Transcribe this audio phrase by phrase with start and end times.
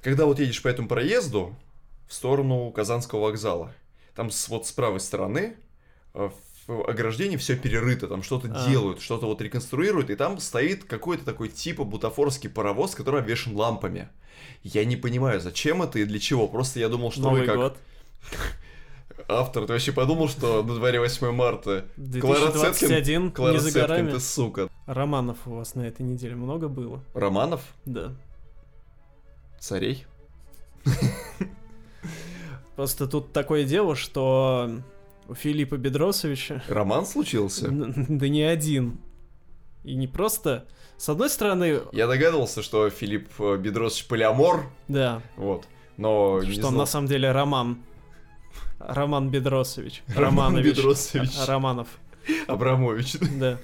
[0.00, 1.56] Когда вот едешь по этому проезду
[2.06, 3.74] в сторону Казанского вокзала,
[4.14, 5.56] там с, вот с правой стороны
[6.14, 6.30] э,
[6.68, 8.68] в ограждении все перерыто, там что-то А.
[8.68, 14.08] делают, что-то вот реконструируют, и там стоит какой-то такой типа бутафорский паровоз, который обвешен лампами.
[14.62, 16.46] Я не понимаю, зачем это и для чего.
[16.46, 17.76] Просто я думал, что Новый вы как год.
[19.28, 21.86] автор, ты вообще подумал, что на дворе 8 марта.
[22.20, 24.68] Клара Цеткин, 2021, Клара не за Цеткин, ты сука.
[24.86, 27.02] Романов у вас на этой неделе много было?
[27.14, 27.62] Романов?
[27.84, 28.12] Да.
[29.58, 30.06] Царей?
[32.76, 34.70] Просто тут такое дело, что
[35.28, 37.68] у Филиппа Бедросовича Роман случился?
[37.70, 38.98] да не один.
[39.84, 40.66] И не просто...
[40.96, 45.66] С одной стороны, Я догадывался, что Филипп э, Бедросович полиамор, да, вот,
[45.96, 47.78] но что он на самом деле Роман.
[48.80, 50.02] Роман Бедросович.
[50.08, 50.66] Романович.
[50.76, 51.30] Бедросович.
[51.46, 51.86] Романов,
[52.48, 53.16] Абрамович.
[53.38, 53.58] да.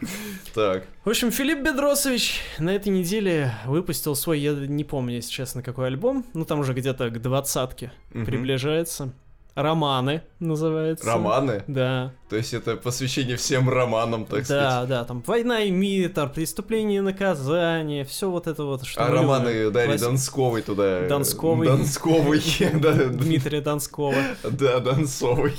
[0.54, 5.62] Так, В общем, Филипп Бедросович на этой неделе выпустил свой, я не помню, если честно,
[5.62, 6.24] какой альбом.
[6.34, 9.12] Ну, там уже где-то к двадцатке приближается.
[9.56, 11.04] Романы называется.
[11.06, 12.12] романы, Да.
[12.30, 14.88] то есть это посвящение всем романам, так да, сказать.
[14.88, 19.06] да, там война и мир, там преступление и наказание, все вот это вот, что А
[19.08, 19.22] мы любим.
[19.28, 21.00] романы Дарьи Класс- Донсковой туда.
[21.00, 21.66] э, Донсковой.
[21.66, 22.40] Донсковой,
[22.80, 24.14] да, Дмитрия Донского.
[24.44, 25.54] да, Донцовой.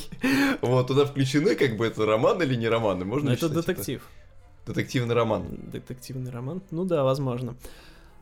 [0.61, 4.01] Вот, туда включены, как бы, это роман или не романы, можно Но это детектив.
[4.73, 5.45] Детективный роман.
[5.71, 6.61] Детективный роман.
[6.71, 7.55] Ну да, возможно.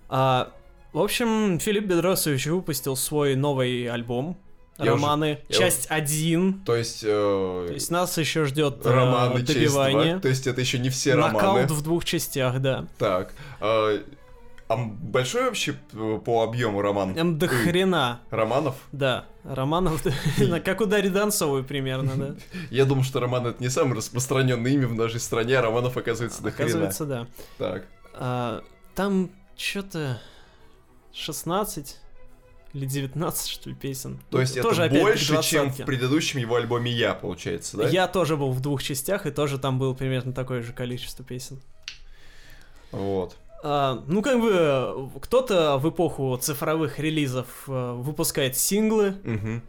[0.09, 0.51] А,
[0.93, 4.37] в общем, Филипп Бедросович выпустил свой новый альбом.
[4.77, 5.39] Я уже- Романы.
[5.49, 6.61] я часть 1.
[6.65, 10.13] То есть, э, То есть нас еще ждет э, романы часть добивание.
[10.13, 10.21] два.
[10.21, 11.33] То есть это еще не все романы.
[11.33, 12.87] Нокаут в двух частях, да.
[12.97, 13.33] Так.
[13.59, 14.01] А
[14.69, 17.17] а большой вообще по объему роман?
[17.17, 18.21] Эм, До хрена.
[18.29, 18.75] Романов?
[18.91, 20.03] Да, романов,
[20.63, 22.35] как у Дарьи Донцовой примерно, да.
[22.69, 26.43] Я думаю, что роман это не самое распространенное имя в нашей стране, а романов оказывается
[26.43, 26.69] до хрена.
[26.69, 27.27] Оказывается, да.
[27.57, 27.87] Так.
[28.13, 30.21] А, Там что-то
[31.13, 31.97] 16
[32.73, 34.19] или 19, что ли, песен.
[34.29, 37.89] То есть Ну, это опять к больше, чем в предыдущем его альбоме Я, получается, да?
[37.89, 41.59] Я тоже был в двух частях, и тоже там было примерно такое же количество песен.
[42.91, 43.35] Вот.
[43.61, 49.61] А, ну, как бы, э, кто-то в эпоху цифровых релизов э, выпускает синглы, Мгм.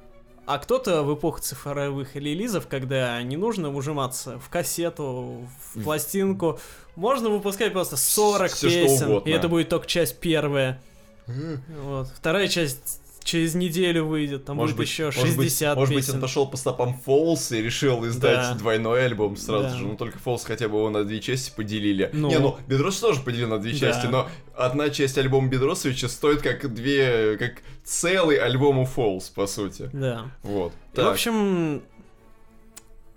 [0.47, 6.61] а кто-то в эпоху цифровых релизов, когда не нужно ужиматься в кассету, в пластинку,
[6.95, 10.81] можно выпускать просто 40 Всё, что песен, и это будет только часть первая.
[11.27, 12.09] Вот.
[12.17, 16.09] Вторая часть через неделю выйдет, там Может будет быть, еще может быть- 60 Может быть,
[16.09, 18.55] он пошел по стопам Фолс и решил издать Да.
[18.55, 19.77] двойной альбом сразу Да.
[19.77, 19.87] же.
[19.87, 22.11] Ну, только Фолс хотя бы его на две части поделили.
[22.13, 22.29] Ну.
[22.29, 23.79] Не, ну, Бедрос тоже поделил на две Да.
[23.79, 29.47] части, но одна часть альбома Бедросовича стоит как две, как целый альбом у Фолс, по
[29.47, 29.91] сути.
[29.93, 30.31] Да.
[30.43, 30.73] Вот.
[30.93, 31.07] И, Так.
[31.07, 31.83] В общем,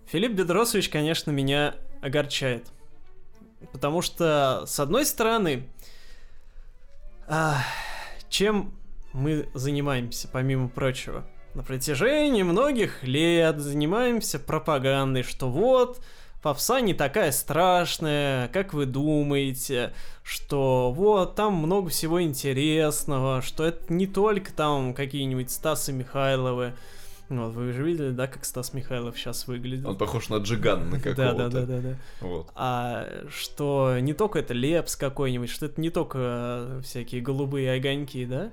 [0.08, 2.68] Филипп Бедросович, конечно, меня огорчает.
[3.72, 5.68] Потому что, с одной стороны,
[7.28, 7.64] а,
[8.30, 8.74] чем
[9.13, 11.25] мы занимаемся, помимо прочего?
[11.53, 16.03] На протяжении многих лет занимаемся пропагандой, что вот,
[16.41, 23.94] попса не такая страшная, как вы думаете, что вот, там много всего интересного, что это
[23.94, 26.73] не только там какие-нибудь Стасы Михайловы,
[27.29, 29.85] вот, вы же видели, да, как Стас Михайлов сейчас выглядит?
[29.85, 31.35] Он похож на Джигана на какого-то.
[31.35, 31.96] Да, да, да, да, да.
[32.22, 32.47] Вот.
[32.56, 38.25] А что не только это Лепс какой-нибудь, что это не только э, всякие голубые огоньки,
[38.25, 38.52] да?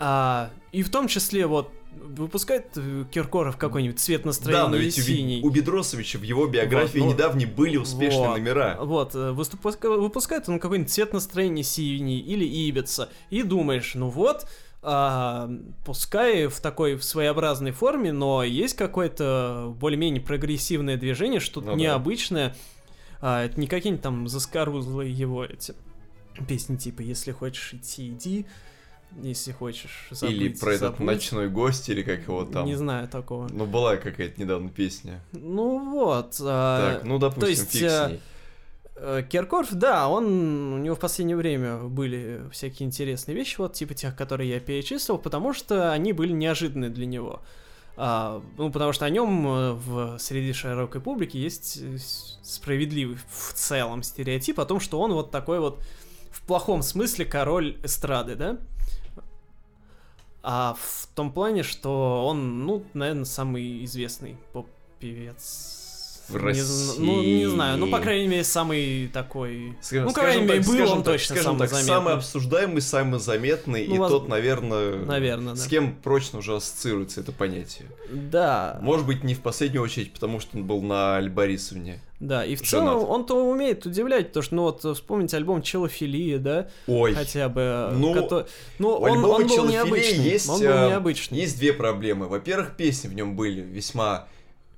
[0.00, 4.94] А, и в том числе вот выпускает э, Киркоров какой-нибудь цвет Да, но настроения ведь
[4.94, 5.40] синий.
[5.42, 8.38] у Бедросовича в его биографии Вот, ну, недавней были успешные вот.
[8.38, 8.78] номера.
[8.80, 14.46] Вот, э, выпускает он какой-нибудь цвет настроения синий или Ибица, и думаешь, ну вот,
[14.82, 15.50] а,
[15.84, 21.78] пускай в такой в своеобразной форме, но есть какое-то более-менее прогрессивное движение, что-то Ну да.
[21.78, 22.56] необычное.
[23.20, 25.74] А, это не какие-нибудь там заскорузлые его эти
[26.48, 28.46] песни типа «Если хочешь идти, иди»,
[29.22, 31.00] «Если хочешь забыть, Или про этот забудь».
[31.00, 32.66] ночной гость, или как его там.
[32.66, 33.48] Не знаю такого.
[33.50, 35.20] Ну, была какая-то недавно песня.
[35.32, 36.36] Ну вот.
[36.40, 38.20] а, так, ну, допустим, есть, фиг с э, ней.
[38.96, 43.94] Э, Киркоров, да, он, у него в последнее время были всякие интересные вещи, вот типа
[43.94, 47.40] тех, которые я перечислил, потому что они были неожиданны для него.
[47.96, 51.80] А, ну, потому что о нем э, в среди широкой публики есть
[52.42, 55.82] справедливый в целом стереотип о том, что он вот такой вот
[56.30, 58.58] в плохом смысле король эстрады, да?
[60.42, 65.79] А в том плане, что он, ну, наверное, самый известный поп-певец
[66.30, 66.62] В Не России.
[66.62, 69.76] зн- ну, не знаю, ну, по крайней мере, самый такой...
[69.80, 71.88] Скажем- ну, по крайней мере, был он так, точно скажем самый так, заметный.
[71.88, 75.60] самый обсуждаемый, самый заметный, Ну, и воз- тот, наверное, Наверное, да.
[75.60, 77.86] с кем прочно уже ассоциируется это понятие.
[78.10, 82.00] Да, Может быть, не в последнюю очередь, потому что он был на Аль Борисовне.
[82.20, 82.68] да, и в женат.
[82.94, 87.88] целом он-то умеет удивлять, потому что, ну, вот, вспомните альбом Челофилия, да, Ой, хотя бы...
[87.94, 88.46] Ну, кото-
[88.78, 91.38] ну он, он был необычный, есть, он был э, необычный.
[91.38, 92.28] есть две проблемы.
[92.28, 94.26] Во-первых, песни в нем были весьма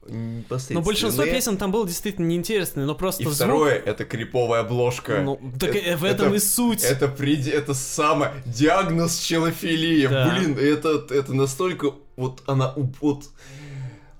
[0.09, 1.33] Но большинство посредственные.
[1.33, 3.37] песен там было действительно неинтересные, но просто И звук...
[3.37, 5.21] второе, это криповая обложка.
[5.23, 6.83] Ну, так Это- э, в этом это- и суть.
[6.83, 7.51] Это, приди...
[7.51, 8.33] это самое...
[8.45, 10.09] Диагноз челофилия.
[10.09, 10.31] Да.
[10.31, 11.95] Блин, это, это настолько...
[12.17, 12.75] Вот она...
[13.01, 13.31] Вот...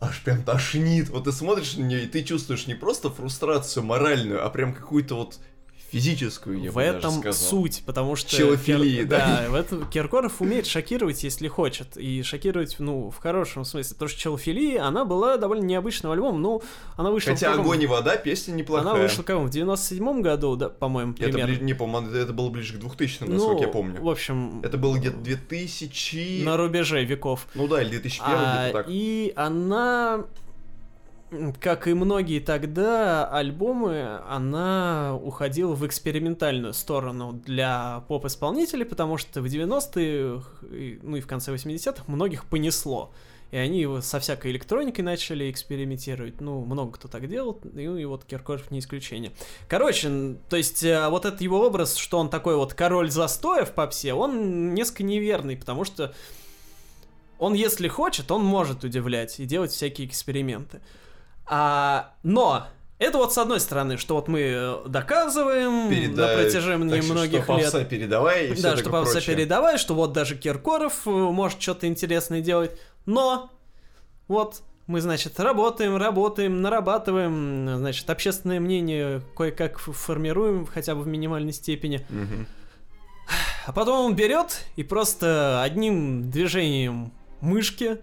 [0.01, 1.11] Аж прям тошнит.
[1.11, 5.15] Вот ты смотришь на нее, и ты чувствуешь не просто фрустрацию моральную, а прям какую-то
[5.17, 5.39] вот
[5.93, 7.33] физическую, я в этом сказал.
[7.51, 8.31] суть, потому что...
[8.35, 9.45] Челофилии, Кир- да.
[9.49, 14.19] в этом Киркоров умеет шокировать, если хочет, и шокировать, ну, в хорошем смысле, потому что
[14.21, 16.63] Челофилия, она была довольно необычным альбомом, ну,
[16.97, 17.33] она вышла...
[17.33, 18.91] Хотя каком- огонь и вода песня неплохая.
[18.93, 21.53] Она вышла, кого, в 97-м году, да, по-моему, Это, примерно.
[21.53, 24.01] бли- не, по-моему, это было ближе к 2000, ну, насколько я помню.
[24.03, 26.43] в общем, Это было где-то 2000...
[26.45, 27.47] на рубеже веков.
[27.55, 28.87] Ну да, или 2001, А, где-то так.
[28.89, 30.25] и она,
[31.61, 39.47] как и многие тогда альбомы, она уходила в экспериментальную сторону для поп-исполнителей, потому что в
[39.47, 43.13] 90-е, и- ну и в конце 80-х многих понесло.
[43.51, 46.41] И они со всякой электроникой начали экспериментировать.
[46.41, 49.33] Ну, много кто так делал, и, и вот Киркоров не исключение.
[49.69, 53.73] Короче, то есть э, вот этот его образ, что он такой вот король застоя в
[53.73, 56.15] попсе, он несколько неверный, потому что
[57.39, 60.81] он, если хочет, он может удивлять и делать всякие эксперименты.
[61.47, 62.67] А, но
[62.99, 67.45] это вот с одной стороны, что вот мы э, доказываем Передай- на протяжении Так многих
[67.45, 67.89] что лет.
[67.89, 69.37] передавай и все Да, что прочее.
[69.37, 72.79] передавай, что вот даже Киркоров э, может что-то интересное делать.
[73.07, 73.51] Но
[74.29, 81.53] вот мы, значит, работаем, работаем, нарабатываем, значит, общественное мнение кое-как формируем, хотя бы в минимальной
[81.53, 82.07] степени.
[82.09, 82.47] Мгм.
[83.67, 87.99] А потом он берет и просто одним движением мышки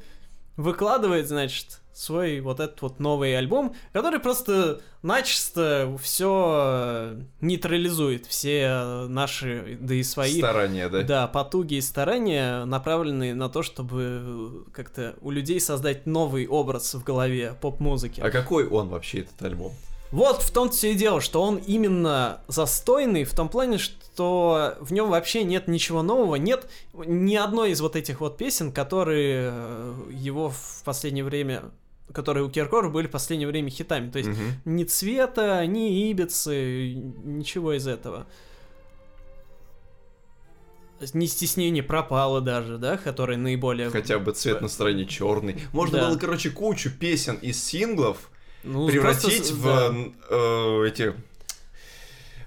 [0.57, 9.77] выкладывает, значит, свой вот этот вот новый альбом, который просто начисто все нейтрализует, все наши,
[9.81, 11.03] да и свои Старания, да?
[11.03, 16.93] да, потуги и старания направлены на то, чтобы э, как-то у людей создать новый образ
[16.93, 18.21] в голове поп-музыки.
[18.21, 19.73] А какой он вообще, этот альбом?
[20.11, 24.91] Вот в том-то все и дело, что он именно застойный в том плане, что в
[24.91, 29.93] нем вообще нет ничего нового, нет ни одной из вот этих вот песен, которые э,
[30.11, 31.65] его в последнее время,
[32.13, 34.09] которые у Киркорова были в последнее время хитами.
[34.11, 34.53] То есть Мгм.
[34.65, 38.27] ни цвета, ни ибицы, ничего из этого.
[41.13, 43.89] Ни стеснение пропало даже, да, который наиболее...
[43.89, 45.55] Хотя бы цвет настроения черный.
[45.71, 46.09] Можно Да.
[46.09, 48.29] было, короче, кучу песен из синглов
[48.63, 49.93] Ну, превратить просто в да.
[50.29, 51.13] э, эти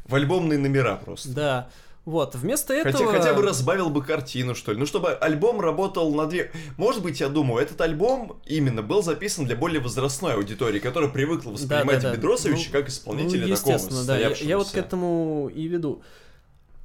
[0.04, 1.30] в альбомные номера просто.
[1.30, 1.70] Да.
[2.04, 3.12] Вот, вместо этого...
[3.12, 4.78] Хотя, хотя бы разбавил бы картину, что ли.
[4.78, 6.50] Ну, чтобы альбом работал на две...
[6.76, 11.50] Может быть, я думаю, этот альбом именно был записан для более возрастной аудитории, которая привыкла
[11.50, 12.12] воспринимать да.
[12.12, 14.18] Бедросовича Ну, как исполнителя ну, такого да.
[14.18, 16.02] Я, я вот к этому и веду.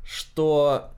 [0.05, 0.91] Что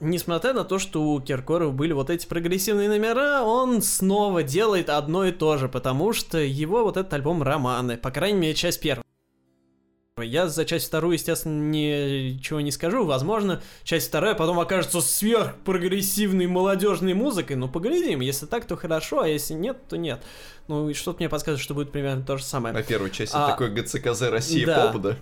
[0.00, 5.24] несмотря на то, что у Киркорова были вот эти прогрессивные номера, он снова делает одно
[5.24, 9.04] и то же, потому что его вот этот альбом романы, по крайней мере, часть первая.
[10.18, 13.04] Я за часть вторую, естественно, ничего не скажу.
[13.04, 17.56] Возможно, часть вторая потом окажется сверхпрогрессивной молодежной музыкой.
[17.56, 18.20] Ну, поглядим.
[18.20, 20.22] Если так, то хорошо, а если нет, то нет.
[20.68, 22.74] Ну, и что-то мне подсказывает, что будет примерно то же самое.
[22.74, 24.88] На первой части А, такой ГЦКЗ Россия да.
[24.88, 25.16] поп, да?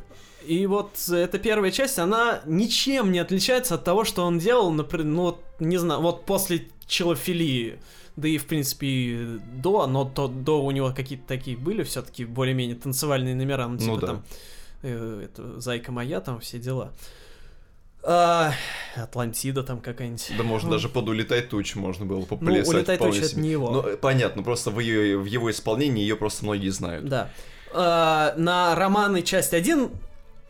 [0.47, 5.07] И вот эта первая часть, она ничем не отличается от того, что он делал, например,
[5.07, 7.79] ну, вот, не знаю, вот после Челофилии,
[8.17, 12.77] да и, в принципе, до, но то, до у него какие-то такие были все-таки более-менее
[12.77, 14.07] танцевальные номера, ну, типа Ну да.
[14.07, 14.25] там,
[14.83, 16.93] э, это, Зайка моя, там, все дела.
[18.03, 18.53] А,
[18.97, 20.33] Атлантида там какая-нибудь.
[20.37, 22.67] Да можно Ну, даже под «Улетай туч» можно было поплясать.
[22.67, 23.71] Ну, «Улетай туч» это не его.
[23.71, 27.09] Ну, понятно, просто в ее, в его исполнении ее просто многие знают.
[27.09, 27.31] Да.
[27.73, 29.91] А, на романы часть 1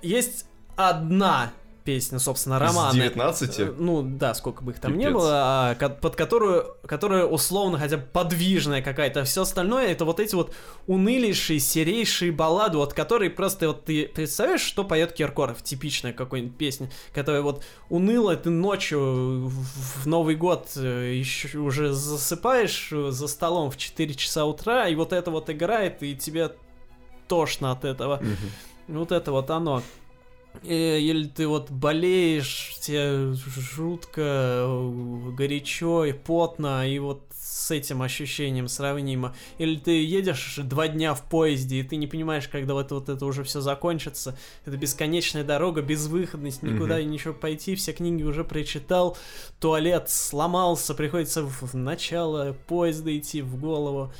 [0.02, 1.52] есть одна
[1.88, 2.98] песня, собственно, романы.
[2.98, 5.14] Из 19 Э, Ну да, сколько бы их там не Пипец.
[5.14, 9.24] было, а, под которую, которая условно хотя бы подвижная какая-то.
[9.24, 10.54] Все остальное это вот эти вот
[10.86, 16.90] унылейшие, серейшие баллады, вот которые просто вот ты представляешь, что поет Киркоров, типичная какой-нибудь песня,
[17.14, 23.78] которая вот уныло ты ночью в Новый год еще уже засыпаешь э, за столом в
[23.78, 26.50] 4 часа утра, и вот это вот играет, и тебе
[27.28, 28.16] тошно от этого.
[28.16, 28.98] Мгм.
[28.98, 29.82] Вот это вот оно.
[30.64, 38.02] Э, или ты вот болеешь, тебе жутко, э, горячо и потно, и вот с этим
[38.02, 39.34] ощущением сравнимо.
[39.58, 43.24] Или ты едешь два дня в поезде, и ты не понимаешь, когда вот, вот это
[43.24, 44.36] уже все закончится.
[44.64, 47.04] Это бесконечная дорога, безвыходность, никуда mm-hmm.
[47.04, 49.16] ничего пойти, все книги уже прочитал,
[49.60, 54.12] туалет сломался, приходится в, в начало поезда идти в голову.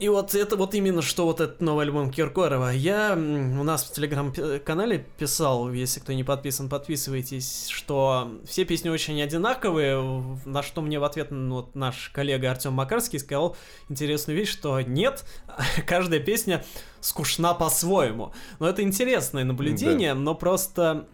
[0.00, 2.70] И вот это вот именно что вот этот новый альбом Киркорова.
[2.70, 9.20] Я у нас в телеграм-канале писал, если кто не подписан, подписывайтесь, что все песни очень
[9.20, 13.58] одинаковые, на что мне в ответ ну, вот наш коллега Артем Макарский сказал
[13.90, 15.26] интересную вещь, что нет,
[15.86, 16.64] каждая песня
[17.02, 18.32] скучна по-своему.
[18.58, 20.20] Но это интересное наблюдение, да.
[20.20, 21.08] но просто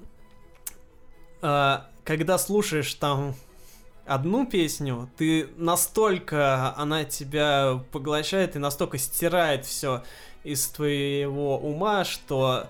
[1.42, 3.34] э, когда слушаешь там
[4.06, 10.02] одну песню, ты настолько она тебя поглощает и настолько стирает все
[10.44, 12.68] из твоего ума, что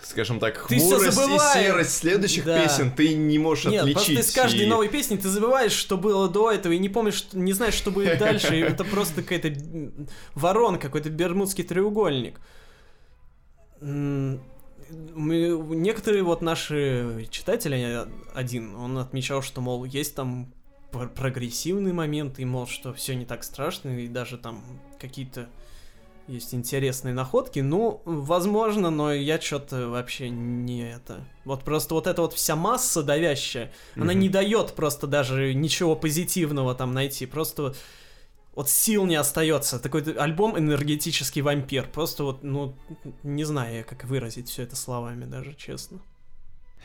[0.00, 2.62] скажем так, хмурость и серость следующих да.
[2.62, 4.16] песен ты не можешь Нет, отличить.
[4.16, 4.66] Ты с каждой и...
[4.66, 8.18] новой песни ты забываешь, что было до этого, и не помнишь, не знаешь, что будет
[8.18, 9.52] дальше, и это просто какая-то
[10.34, 12.40] ворон, какой-то бермудский треугольник.
[13.80, 14.28] Мы,
[15.74, 20.52] некоторые вот наши читатели, один, он отмечал, что, мол, есть там
[20.90, 24.62] прогрессивный момент, и мол, что все не так страшно, и даже там
[24.98, 25.48] какие-то
[26.28, 27.60] есть интересные находки.
[27.60, 31.24] Ну, возможно, но я что-то вообще не это.
[31.44, 34.02] Вот просто вот эта вот вся масса давящая, mm-hmm.
[34.02, 37.26] она не дает просто даже ничего позитивного там найти.
[37.26, 37.74] Просто
[38.54, 39.78] вот сил не остается.
[39.78, 41.88] Такой альбом энергетический вампир.
[41.90, 42.74] Просто вот, ну,
[43.22, 46.00] не знаю, как выразить все это словами даже, честно.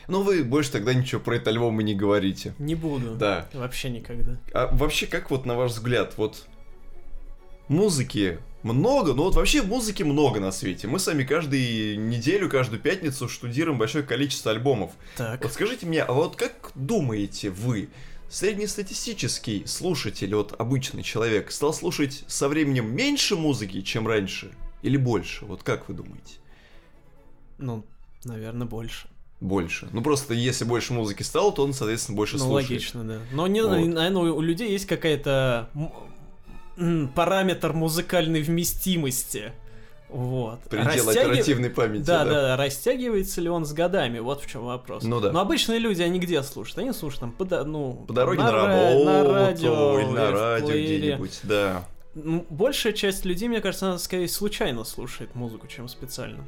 [0.08, 2.54] Ну, вы больше тогда ничего про этот альбом и не говорите.
[2.58, 3.14] Не буду.
[3.16, 3.48] Да.
[3.52, 4.38] Вообще никогда.
[4.52, 6.46] А вообще, как вот на ваш взгляд, вот
[7.68, 10.86] музыки много, ну вот вообще музыки много на свете.
[10.86, 14.92] Мы сами каждую неделю, каждую пятницу штудируем большое количество альбомов.
[15.16, 15.42] Так.
[15.42, 17.88] Вот скажите мне, а вот как думаете вы,
[18.28, 24.50] среднестатистический слушатель, вот обычный человек, стал слушать со временем меньше музыки, чем раньше?
[24.82, 25.44] Или больше?
[25.44, 26.36] Вот как вы думаете?
[27.58, 27.84] Ну,
[28.24, 29.08] наверное, больше
[29.44, 29.88] больше.
[29.92, 32.70] Ну просто если больше музыки стало, то он, соответственно, больше ну, слушает.
[32.70, 33.18] логично, да.
[33.32, 33.70] Но, не, вот.
[33.70, 35.68] наверное, у людей есть какая-то
[37.14, 39.52] параметр музыкальной вместимости.
[40.08, 40.60] Вот.
[40.70, 41.30] Предел Растяги...
[41.30, 42.04] оперативной памяти.
[42.04, 44.20] Да, да, да, растягивается ли он с годами?
[44.20, 45.02] Вот в чем вопрос.
[45.02, 45.32] Ну да.
[45.32, 46.78] Но обычные люди, они где слушают?
[46.78, 50.68] Они слушают там по, ну, по дороге на, на работу, на радио, или на радио
[50.68, 51.84] где-нибудь, да.
[52.14, 56.44] Большая часть людей, мне кажется, она скорее случайно слушает музыку, чем специально.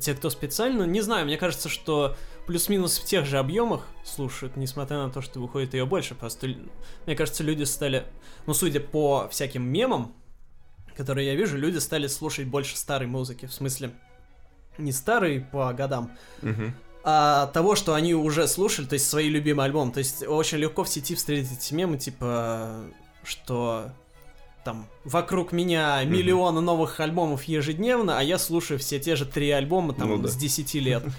[0.00, 4.98] Те, кто специально, не знаю, мне кажется, что плюс-минус в тех же объемах слушают, несмотря
[4.98, 6.14] на то, что выходит ее больше.
[6.14, 6.48] Просто,
[7.06, 8.04] мне кажется, люди стали,
[8.46, 10.14] ну, судя по всяким мемам,
[10.96, 13.46] которые я вижу, люди стали слушать больше старой музыки.
[13.46, 13.92] В смысле,
[14.78, 16.72] не старой по годам, угу.
[17.04, 19.92] а того, что они уже слушали, то есть свои любимые альбомы.
[19.92, 22.84] То есть очень легко в сети встретить мемы, типа,
[23.24, 23.92] что
[24.64, 26.62] там вокруг меня миллионы mm-hmm.
[26.62, 30.28] новых альбомов ежедневно, а я слушаю все те же три альбома там ну, да.
[30.28, 31.04] с 10 лет.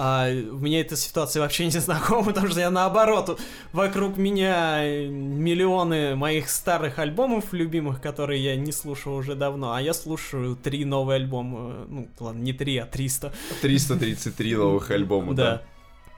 [0.00, 3.40] А меня эта ситуация вообще не знакома, потому что я наоборот,
[3.72, 9.92] вокруг меня миллионы моих старых альбомов любимых, которые я не слушал уже давно, а я
[9.94, 13.32] слушаю три новые альбома, ну ладно, не три, а 300.
[13.62, 15.62] 333 новых альбома, да.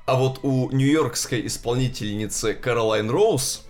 [0.05, 3.65] А вот у нью-йоркской исполнительницы Каролайн Роуз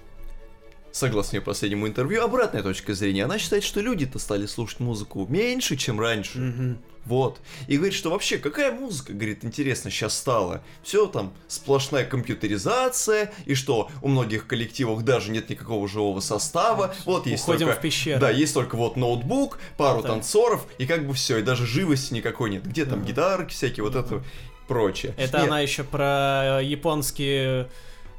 [0.92, 3.24] Согласно ее последнему интервью, обратная точка зрения.
[3.24, 6.38] Она считает, что люди-то стали слушать музыку меньше, чем раньше.
[6.38, 6.76] Mm-hmm.
[7.06, 7.40] Вот.
[7.66, 10.62] И говорит, что вообще, какая музыка, говорит, интересно сейчас стала.
[10.82, 16.94] Все там сплошная компьютеризация, и что у многих коллективов даже нет никакого живого состава.
[17.06, 17.78] Вот есть Уходим только...
[17.78, 18.20] в пещеру.
[18.20, 20.10] Да, есть только вот ноутбук, пару так.
[20.10, 22.66] танцоров, и как бы все, и даже живости никакой нет.
[22.66, 23.06] Где там mm-hmm.
[23.06, 24.06] гитарки всякие, вот mm-hmm.
[24.06, 24.24] это
[24.68, 25.14] прочее.
[25.16, 25.46] Это нет.
[25.46, 27.68] она еще про японские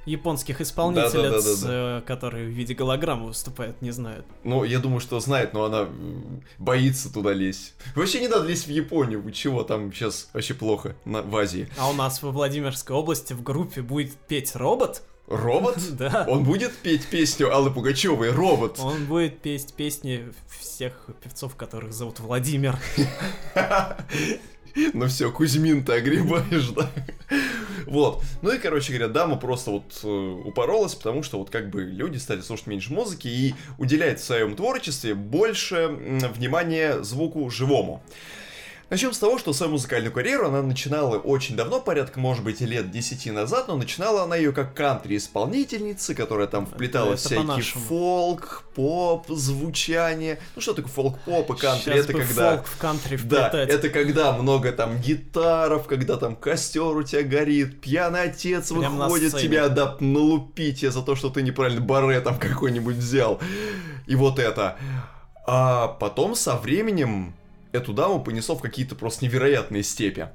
[0.06, 2.02] японских исполнительниц, да, да, да, да, да.
[2.06, 4.26] которые в виде голограммы выступают, не знают.
[4.44, 5.88] Ну, я думаю, что знает, но она
[6.58, 7.76] боится туда лезть.
[7.96, 11.70] Вообще не надо лезть в Японию, вы чего, там сейчас вообще плохо на, в Азии.
[11.78, 15.04] А у нас во Владимирской области в группе будет петь робот?
[15.28, 15.78] Робот?
[15.92, 16.26] Да.
[16.28, 18.80] Он будет петь песню Аллы Пугачевой, робот.
[18.80, 20.94] Он будет петь песни всех
[21.24, 22.78] певцов, которых зовут Владимир.
[24.94, 26.90] Ну все, Кузьмин ты огребаешь, да?
[27.86, 28.24] Вот.
[28.42, 32.18] Ну и, короче говоря, дама просто вот э, упоролась, потому что вот как бы люди
[32.18, 38.04] стали слушать меньше музыки и уделяет в своем творчестве больше внимания звуку живому.
[38.92, 42.92] Начнем с того, что свою музыкальную карьеру она начинала очень давно, порядка, может быть, лет
[42.92, 47.86] 10 назад, но начинала она ее как кантри-исполнительница, которая там вплетала Это всякий по-нашему.
[47.86, 50.42] фолк, поп, звучание.
[50.58, 51.94] Ну что такое фолк-поп и кантри?
[51.94, 52.56] Щас это когда...
[52.58, 53.70] фолк в кантри Да, вплетать.
[53.70, 59.38] это когда много там гитаров, когда там костер у тебя горит, пьяный отец Прям выходит
[59.38, 63.40] тебя да, налупить за то, что ты неправильно баре там какой-нибудь взял.
[64.06, 64.76] И вот это.
[65.48, 67.36] А потом со временем
[67.72, 70.30] эту даму понесло в какие-то просто невероятные степи.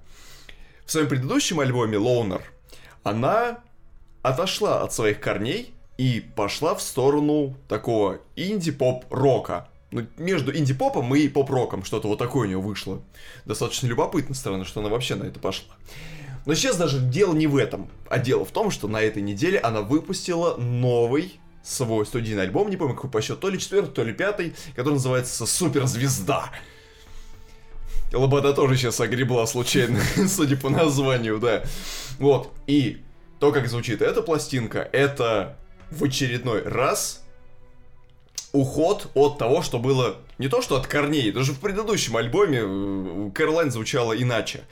[0.85, 2.43] В своем предыдущем альбоме Loner
[3.03, 3.59] она
[4.23, 9.69] отошла от своих корней и пошла в сторону такого инди-поп-рока.
[9.93, 13.03] Ну, между инди-попом и поп-роком что-то вот такое у нее вышло.
[13.45, 15.75] Достаточно любопытно странно, что она вообще на это пошла.
[16.45, 19.59] Но сейчас даже дело не в этом, а дело в том, что на этой неделе
[19.59, 24.05] она выпустила новый свой студийный альбом, не помню какой по счету, то ли четвертый, то
[24.05, 26.51] ли пятый, который называется «Суперзвезда».
[28.17, 31.63] Лобода тоже сейчас огребла случайно, судя по названию, да.
[32.19, 33.03] Вот, и
[33.39, 35.59] то, как звучит эта пластинка, это
[35.91, 37.23] в очередной раз
[38.53, 43.71] уход от того, что было не то, что от корней, даже в предыдущем альбоме Кэролайн
[43.71, 44.63] звучала иначе.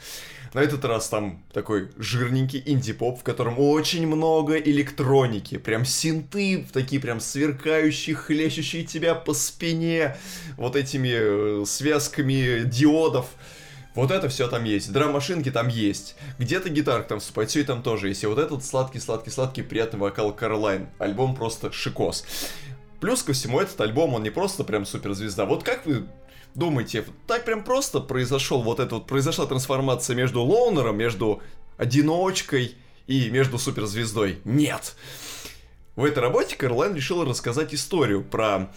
[0.55, 5.59] На этот раз там такой жирненький инди-поп, в котором очень много электроники.
[5.59, 10.17] Прям синты, такие прям сверкающие, хлещущие тебя по спине
[10.57, 13.27] вот этими э, связками диодов.
[13.97, 14.93] Вот это все там есть.
[14.93, 16.15] Драм-машинки там есть.
[16.39, 18.23] Где-то гитарка там вступает, все и там тоже есть.
[18.23, 20.87] И вот этот сладкий-сладкий-сладкий приятный вокал Каролайн.
[21.01, 22.25] Альбом просто шикос.
[23.01, 25.47] Плюс ко всему, этот альбом, он не просто прям суперзвезда.
[25.47, 26.07] Вот как вы
[26.55, 31.43] думаете, так прям просто произошел вот это вот, произошла трансформация между Лоунером, между
[31.77, 34.39] одиночкой и между суперзвездой?
[34.45, 34.95] Нет.
[35.97, 38.71] В этой работе Кэролайн решила рассказать историю про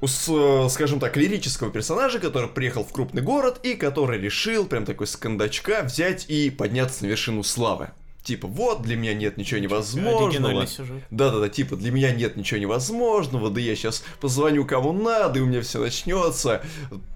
[0.00, 5.06] с, скажем так, лирического персонажа, который приехал в крупный город и который решил прям такой
[5.06, 7.90] с кондачка взять и подняться на вершину славы.
[8.22, 10.28] Типа, вот, для меня нет ничего невозможного.
[10.28, 11.02] Оригинальный сюжет.
[11.10, 15.46] Да-да-да, типа, для меня нет ничего невозможного, да я сейчас позвоню кому надо, и у
[15.46, 16.62] меня все начнется.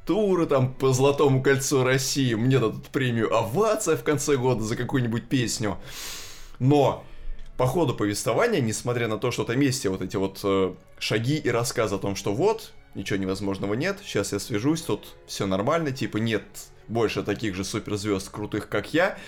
[0.05, 5.29] Туры там по Золотому кольцу России, мне дадут премию «Овация» в конце года за какую-нибудь
[5.29, 5.79] песню.
[6.59, 7.05] Но
[7.57, 11.49] по ходу повествования, несмотря на то, что там есть вот эти вот э, шаги и
[11.51, 16.17] рассказы о том, что вот, ничего невозможного нет, сейчас я свяжусь, тут все нормально, типа
[16.17, 16.43] нет
[16.89, 19.19] больше таких же суперзвезд крутых, как я,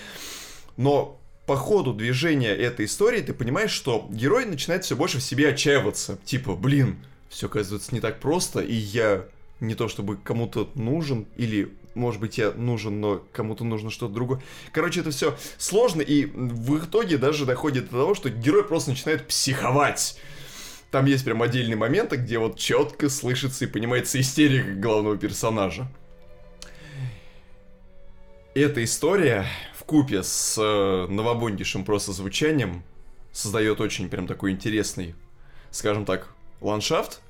[0.77, 1.18] но
[1.49, 6.19] по ходу движения этой истории ты понимаешь, что герой начинает все больше в себе отчаиваться.
[6.27, 6.99] Типа, блин,
[7.31, 9.25] все оказывается не так просто, и я
[9.59, 14.43] не то чтобы кому-то нужен, или, может быть, я нужен, но кому-то нужно что-то другое.
[14.73, 19.27] Короче, это все сложно, и в итоге даже доходит до того, что герой просто начинает
[19.27, 20.21] психовать.
[20.91, 25.89] Там есть прям отдельные моменты, где вот четко слышится и понимается истерика главного персонажа.
[28.55, 29.47] Эта история
[29.89, 32.85] купе с э, новобондишем просто звучанием
[33.33, 35.15] создает очень прям такой интересный,
[35.71, 36.29] скажем так,
[36.61, 37.21] ландшафт.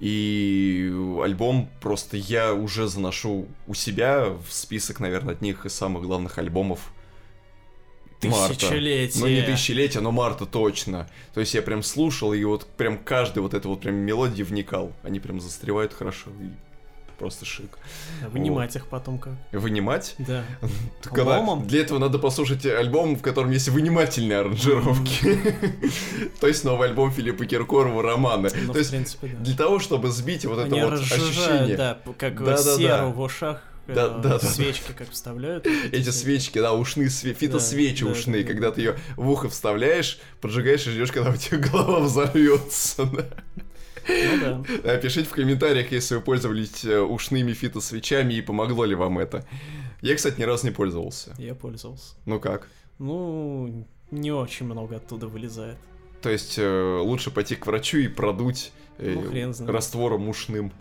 [0.00, 0.90] И
[1.22, 6.92] альбом просто я уже заношу у себя в список, наверное, одних из самых главных альбомов
[8.22, 8.54] марта.
[8.54, 9.20] Тысячелетие.
[9.20, 11.10] Ну не тысячелетие, но марта точно.
[11.34, 14.92] То есть я прям слушал и вот прям каждый вот это вот прям мелодии вникал.
[15.02, 16.67] Они прям застревают хорошо и
[17.18, 17.78] просто шик.
[18.24, 19.34] А Вынимать их потом как.
[19.52, 20.14] Вынимать?
[20.18, 20.44] Да.
[21.16, 21.66] Ломом?
[21.66, 25.38] Для этого надо послушать альбом, в котором есть вынимательные аранжировки.
[26.40, 28.50] То есть новый альбом Филиппа Киркорова «Романы».
[28.54, 29.44] Ну, То в есть принципе, да.
[29.44, 31.76] для того, чтобы сбить вот это вот ощущение.
[31.76, 33.62] да, как серу в ушах.
[33.86, 35.66] э, Да, да, да, свечки как вставляют.
[35.66, 38.52] вот Эти свечки, да, ушные, све- фитосвечи да, ушные, да, да.
[38.54, 43.04] когда ты ее в ухо вставляешь, поджигаешь и ждешь, когда у тебя голова взорвется.
[43.12, 43.26] да.
[44.08, 44.96] Ну да.
[44.98, 49.44] Пишите в комментариях, если вы пользовались э, ушными фитосвечами и помогло ли вам это.
[50.00, 51.34] Я, кстати, ни разу не пользовался.
[51.38, 52.14] Я пользовался.
[52.24, 52.68] Ну как?
[52.98, 55.76] Ну, не очень много оттуда вылезает.
[56.22, 59.72] То есть э, лучше пойти к врачу и продуть э, Ну, хрен знает.
[59.72, 60.72] раствором ушным.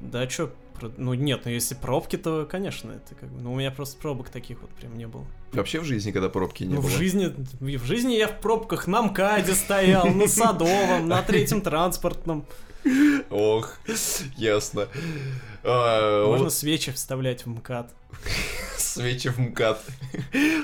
[0.00, 0.50] Да, чё,
[0.96, 3.40] ну нет, ну если пробки, то, конечно, это как бы...
[3.40, 5.24] Ну, у меня просто пробок таких вот прям не было.
[5.52, 6.88] Вообще в жизни, когда пробки не ну, было.
[6.88, 12.46] в жизни, в жизни я в пробках на МКАДе стоял, на Садовом, на Третьем транспортном.
[13.30, 13.76] Ох,
[14.36, 14.88] ясно.
[15.64, 17.90] А, Можно свечи вставлять в МКАД.
[18.78, 19.82] свечи в МКАД.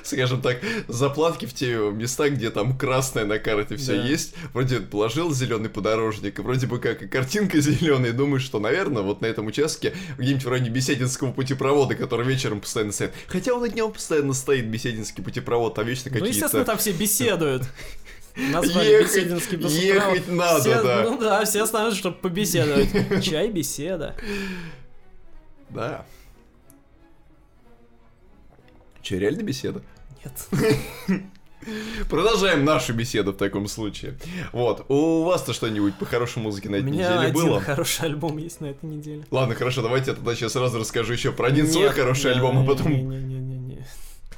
[0.05, 0.59] Скажем так,
[0.89, 4.05] заплатки в те места, где там красное на карте все Да.
[4.07, 4.35] есть.
[4.55, 9.21] Вроде положил зеленый подорожник, и вроде бы как и картинка зеленая, думаешь, что, наверное, вот
[9.21, 13.13] на этом участке где-нибудь в районе Бесединского путепровода, который вечером постоянно стоит.
[13.27, 16.29] Хотя он и днем постоянно стоит, Бесединский путепровод, там вечно Ну, какие-то...
[16.35, 17.65] естественно, там все беседуют.
[18.37, 20.15] Назвали Ехать- бесединский беспровод.
[20.17, 21.03] ехать надо, Все- да.
[21.05, 23.23] Ну да, все останутся, чтобы побеседовать.
[23.25, 24.15] Чай, беседа.
[25.71, 26.05] Да.
[29.03, 29.83] Че, реально беседа?
[30.25, 31.21] Нет.
[32.11, 34.15] Продолжаем нашу беседу в таком случае.
[34.53, 37.61] Вот, у вас-то что-нибудь по хорошей музыке на этой неделе один было?
[37.61, 39.25] хороший альбом есть на этой неделе.
[39.31, 42.65] Ладно, хорошо, давайте я тогда сейчас сразу расскажу еще про один свой хороший альбом, а
[42.67, 42.91] потом...
[42.93, 43.87] Не-не-не-не.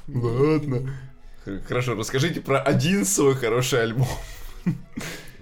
[0.07, 0.93] Ладно.
[1.67, 4.07] Хорошо, расскажите про один свой хороший альбом.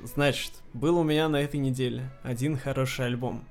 [0.04, 3.46] Значит, был у меня на этой неделе один хороший альбом.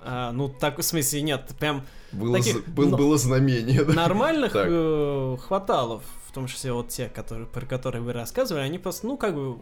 [0.00, 3.92] А, ну, так, в смысле, нет, прям Было, Таких, был- но- было знамение, да?
[3.94, 9.06] нормальных э, хватало, в том числе вот те, которые, про которые вы рассказывали, они просто,
[9.08, 9.58] ну, как бы,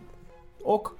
[0.62, 0.94] ок,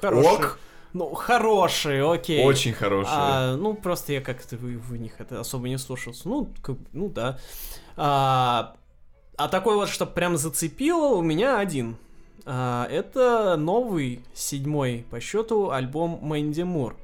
[0.00, 0.32] хорошие.
[0.34, 0.58] Ок?
[0.92, 2.44] Ну, хорошие, окей.
[2.44, 3.12] Очень хороший.
[3.12, 6.28] А, ну, просто я как-то в, в них это особо не слушался.
[6.28, 7.38] Ну, как- ну да.
[7.96, 8.74] А,
[9.44, 11.96] а такой вот, что прям зацепило, у меня один.
[12.44, 16.94] А, это новый, седьмой по счету, альбом Мэнди Мур.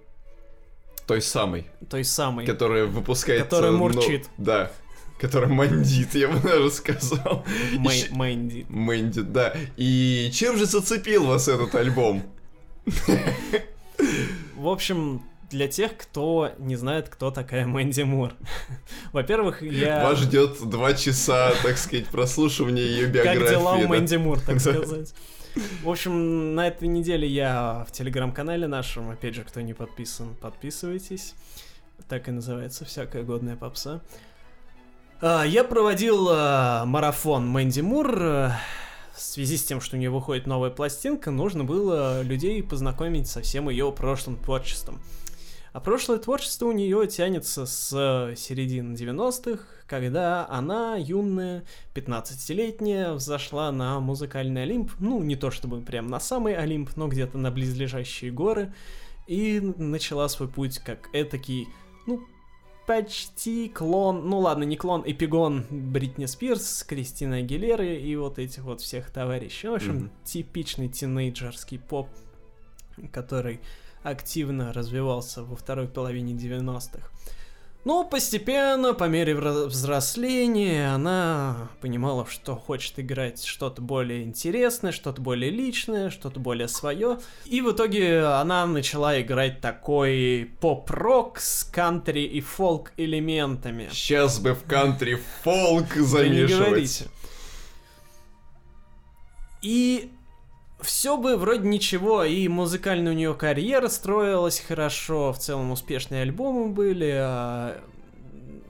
[1.07, 2.45] Той самой, Той самой.
[2.45, 3.45] которая выпускает...
[3.45, 4.29] Который э, но- мурчит.
[4.37, 4.71] Да.
[5.19, 7.43] Который мандит, я бы даже сказал.
[8.11, 8.67] Мэнди.
[8.69, 9.55] Мэнди, да.
[9.79, 12.23] И чем же зацепил вас этот альбом?
[14.57, 18.33] В общем, для тех, кто не знает, кто такая Мэнди Мур.
[19.13, 20.03] Во-первых, я...
[20.05, 23.39] Вас ждет два часа, так сказать, прослушивания ее биографии.
[23.41, 23.89] Как дела у да?
[23.89, 25.15] Мэнди Мур, так сказать.
[25.83, 31.35] В общем, на этой неделе я в телеграм-канале нашем, опять же, кто не подписан, подписывайтесь.
[32.09, 34.03] Так и называется «Всякая годная попса».
[35.21, 38.15] А, Я проводил а, марафон Мэнди Мур.
[38.21, 38.59] а,
[39.15, 43.41] В связи с тем, что у нее выходит новая пластинка, нужно было людей познакомить со
[43.41, 45.01] всем ее прошлым творчеством.
[45.77, 53.71] А прошлое творчество у нее тянется с э, середины 90-х, когда она, юная, 15-летняя, взошла
[53.73, 54.93] на музыкальный Олимп.
[55.01, 58.73] Ну, не то чтобы прям на самый Олимп, но где-то на близлежащие горы.
[59.27, 61.69] И начала свой путь как этакий,
[62.07, 62.23] ну,
[62.87, 68.81] почти клон, ну ладно, не клон, эпигон Бритни Спирс, Кристины Агилеры и вот этих вот
[68.81, 69.69] всех товарищей.
[69.69, 70.11] В общем, Мгм.
[70.25, 72.09] типичный тинейджерский поп,
[73.13, 73.61] который
[74.07, 77.11] активно развивался во второй половине 90-х.
[77.85, 85.53] Но постепенно, по мере взросления, она понимала, что хочет играть что-то более интересное, что-то более
[85.53, 87.21] личное, что-то более свое.
[87.45, 93.89] И в итоге она начала играть такой поп-рок с кантри и фолк элементами.
[93.93, 96.67] Сейчас бы в кантри фолк не замешивать.
[96.67, 97.05] говорите.
[99.63, 100.11] И
[100.81, 106.69] все бы вроде ничего, и музыкальная у нее карьера строилась хорошо, в целом успешные альбомы
[106.69, 107.81] были, а,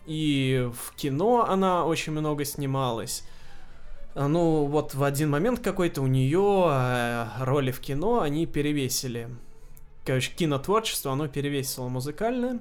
[0.07, 3.25] и в кино она очень много снималась.
[4.15, 9.29] А, Ну, вот в один момент какой-то у нее а, роли в кино, они перевесили.
[10.05, 12.61] Короче, кинотворчество, оно перевесило музыкальное.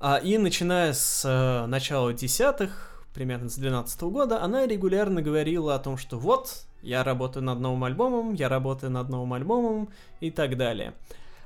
[0.00, 5.78] А, и начиная с э, начала десятых, примерно с 12 года, она регулярно говорила о
[5.78, 9.88] том, что вот, я работаю над новым альбомом, я работаю над новым альбомом
[10.20, 10.94] и так далее.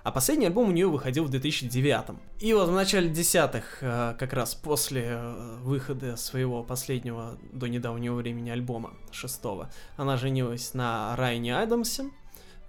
[0.02, 2.16] А последний альбом у нее выходил в 2009.
[2.40, 8.14] И вот в начале десятых, э, как раз после э, выхода своего последнего до недавнего
[8.14, 12.10] времени альбома, шестого, она женилась на Райне Адамсе,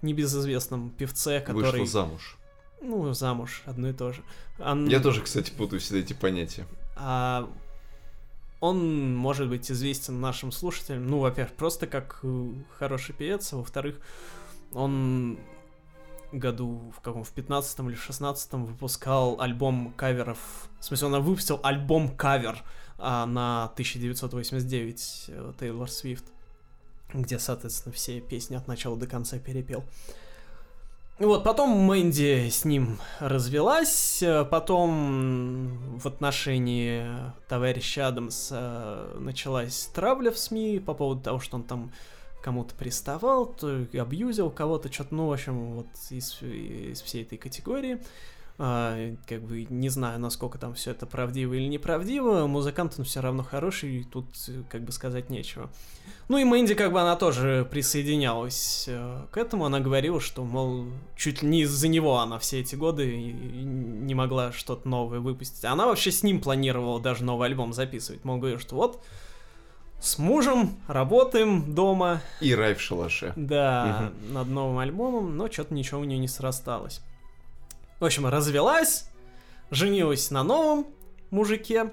[0.00, 1.80] небезызвестном певце, который...
[1.80, 2.36] Вышла замуж.
[2.80, 4.22] Ну, замуж, одно и то же.
[4.58, 6.66] Он- Я тоже, кстати, путаю всегда эти понятия.
[6.96, 7.48] а,
[8.60, 14.00] он может быть известен нашим слушателям, ну, во-первых, просто как э, хороший певец, а во-вторых,
[14.72, 15.38] он
[16.32, 20.38] году в каком в 15 или 16 выпускал альбом каверов.
[20.80, 22.62] В смысле, он выпустил альбом кавер
[22.98, 26.24] а, на 1989 э, Тейлор Свифт,
[27.12, 29.80] где, соответственно, все песни от начала до конца перепел.
[29.80, 29.84] И
[31.18, 37.06] Вот, потом Мэнди с ним развелась, э, потом в отношении
[37.48, 41.90] товарища Адамса началась травля в СМИ по поводу того, что он там
[42.42, 47.98] кому-то приставал, то абьюзил кого-то, что-то, ну, в общем, вот из, из всей этой категории.
[48.58, 53.20] А, как бы не знаю, насколько там все это правдиво или неправдиво, музыкант он все
[53.20, 55.68] равно хороший, и тут э, как бы сказать нечего.
[56.28, 60.86] Ну и Мэнди, как бы она тоже присоединялась э, к этому, она говорила, что, мол,
[61.16, 65.66] чуть ли не из-за него она все эти годы не могла что-то новое выпустить.
[65.66, 68.24] Она вообще с ним планировала даже новый альбом записывать.
[68.24, 69.04] Мол, говорю, что вот,
[70.00, 73.34] с мужем работаем дома, И рай в шалаше.
[73.36, 77.02] да, над новым альбомом, но что-то ничего у нее не срасталось.
[77.98, 79.08] В общем, развелась,
[79.70, 80.86] женилась на новом
[81.30, 81.92] мужике,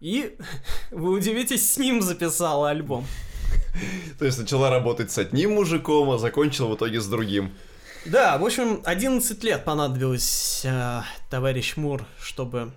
[0.00, 0.36] и,
[0.90, 3.06] вы удивитесь, с ним записала альбом.
[4.18, 7.52] То есть начала работать с одним мужиком, а закончила в итоге с другим.
[8.06, 12.72] Да, в общем, 11 лет понадобилось э, товарищ Мур, чтобы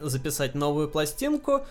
[0.00, 1.64] записать новую пластинку.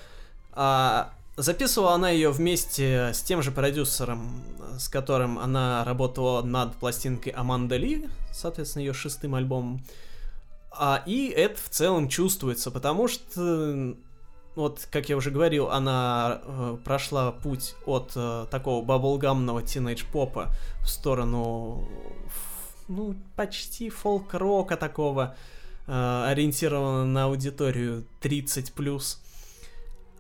[0.54, 4.44] А записывала она ее вместе с тем же продюсером,
[4.78, 9.84] с которым она работала над пластинкой Аманда Ли, соответственно, ее шестым альбомом.
[10.72, 13.96] А, и это в целом чувствуется, потому что,
[14.56, 20.50] вот, как я уже говорил, она э, прошла путь от э, такого баблгамного тинейдж-попа
[20.82, 21.88] в сторону,
[22.90, 25.38] ну, почти фолк-рока такого,
[25.88, 29.18] э, ориентированного на аудиторию 30+.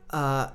[0.07, 0.53] А,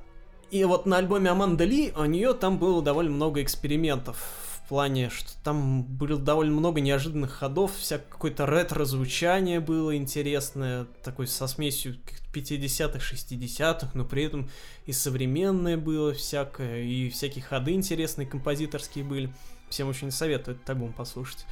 [0.50, 4.16] и вот на альбоме Аманда Ли у нее там было довольно много экспериментов
[4.64, 11.26] в плане, что там было довольно много неожиданных ходов, вся какое-то ретро-звучание было интересное, такой
[11.26, 11.96] со смесью
[12.32, 14.48] 50-х, 60-х, но при этом
[14.86, 19.32] и современное было всякое, и всякие ходы интересные композиторские были.
[19.68, 21.46] Всем очень советую этот альбом послушать.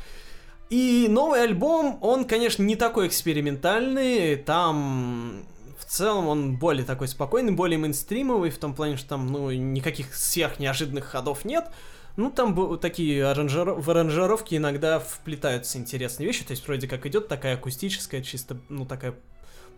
[0.70, 5.44] И новый альбом, он, конечно, не такой экспериментальный, там
[5.88, 10.58] целом он более такой спокойный, более мейнстримовый, в том плане, что там, ну, никаких сверх
[10.58, 11.70] неожиданных ходов нет.
[12.16, 13.84] Ну, там такие аранжиров...
[13.84, 18.86] в аранжировки иногда вплетаются интересные вещи, то есть вроде как идет такая акустическая, чисто, ну,
[18.86, 19.14] такая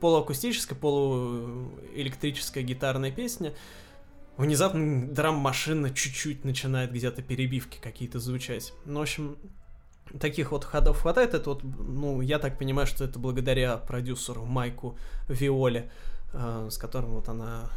[0.01, 3.53] полуакустическая, полуэлектрическая гитарная песня.
[4.37, 8.73] Внезапно драм-машина чуть-чуть начинает где-то перебивки какие-то звучать.
[8.87, 9.37] Ну, в общем,
[10.19, 11.35] таких вот ходов хватает.
[11.35, 14.97] Это вот, ну, я так понимаю, что это благодаря продюсеру Майку
[15.29, 15.91] Виоле,
[16.33, 17.71] э, с которым вот она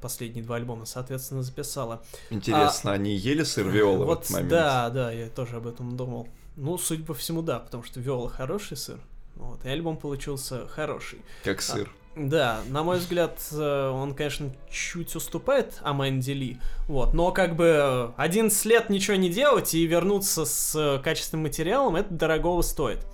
[0.00, 2.02] последние два альбома, соответственно, записала.
[2.30, 4.50] Интересно, а, они ели сыр Виола вот, в этот момент?
[4.50, 6.28] Да, да, я тоже об этом думал.
[6.56, 9.00] Ну, судя по всему, да, потому что Виола хороший сыр.
[9.36, 11.22] Вот, и альбом получился хороший.
[11.44, 11.90] Как а, сыр.
[11.90, 17.56] А, да, на мой взгляд, э, он, конечно, чуть уступает Аманди Ли, вот, но как
[17.56, 23.06] бы 11 лет ничего не делать и вернуться с качественным материалом, это дорогого стоит.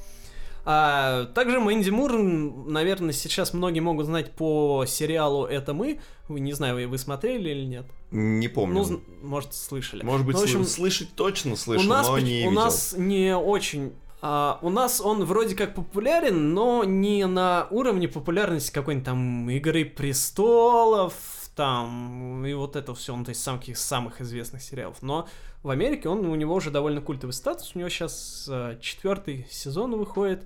[0.71, 5.99] А, также Мэнди Мур, наверное, сейчас многие могут знать по сериалу «Это мы».
[6.29, 7.87] Не знаю, вы, вы смотрели или нет?
[8.11, 8.85] Не помню.
[8.85, 10.03] Ну, может, слышали.
[10.03, 12.53] Может быть, ну, в общем, слышать точно слышал, у нас, но не У видел.
[12.53, 18.73] нас не очень Uh, у нас он вроде как популярен, но не на уровне популярности
[18.73, 21.15] какой-нибудь там Игры престолов,
[21.55, 24.97] там, и вот это все, он, то есть самых, самых известных сериалов.
[25.03, 25.29] Но
[25.63, 29.97] в Америке он, у него уже довольно культовый статус, у него сейчас uh, четвертый сезон
[29.97, 30.45] выходит.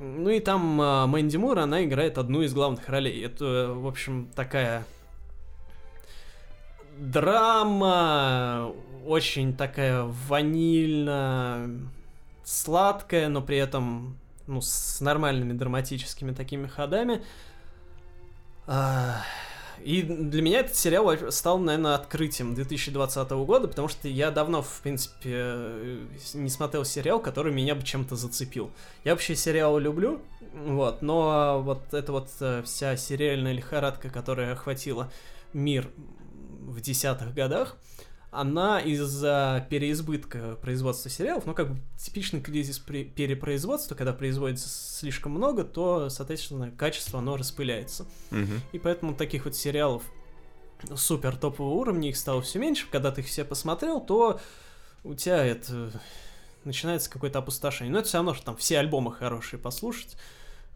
[0.00, 3.24] Ну и там uh, Мэнди Мур, она играет одну из главных ролей.
[3.24, 4.84] Это, в общем, такая
[6.98, 8.72] драма,
[9.04, 11.68] очень такая ванильная
[12.44, 17.22] сладкая, но при этом ну, с нормальными драматическими такими ходами.
[18.66, 19.22] А,
[19.82, 24.80] и для меня этот сериал стал, наверное, открытием 2020 года, потому что я давно, в
[24.82, 25.98] принципе,
[26.34, 28.70] не смотрел сериал, который меня бы чем-то зацепил.
[29.04, 30.20] Я вообще сериалы люблю,
[30.52, 35.10] вот, но вот эта вот э, вся сериальная лихорадка, которая охватила
[35.52, 35.90] мир
[36.60, 37.76] в десятых годах,
[38.32, 45.32] она из-за переизбытка производства сериалов, ну, как бы типичный кризис при перепроизводства, когда производится слишком
[45.32, 48.06] много, то, соответственно, качество, оно распыляется.
[48.30, 48.52] Угу.
[48.72, 50.02] И поэтому таких вот сериалов
[50.96, 52.86] супер топового уровня их стало все меньше.
[52.90, 54.40] Когда ты их все посмотрел, то
[55.04, 55.92] у тебя это
[56.64, 57.92] начинается какое-то опустошение.
[57.92, 60.16] Но это все равно, что там все альбомы хорошие послушать.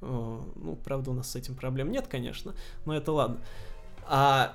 [0.02, 3.38] Ну, правда, у нас с этим проблем нет, конечно, но это ладно.
[4.04, 4.54] А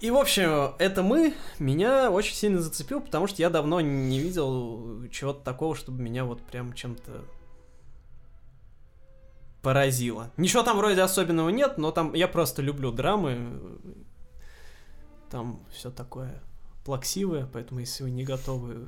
[0.00, 5.08] и, в общем, это мы меня очень сильно зацепил, потому что я давно не видел
[5.10, 7.24] чего-то такого, чтобы меня вот прям чем-то
[9.62, 10.30] поразило.
[10.36, 13.60] Ничего там вроде особенного нет, но там я просто люблю драмы.
[15.30, 16.40] Там все такое
[16.84, 18.86] плаксивое, поэтому если вы не готовы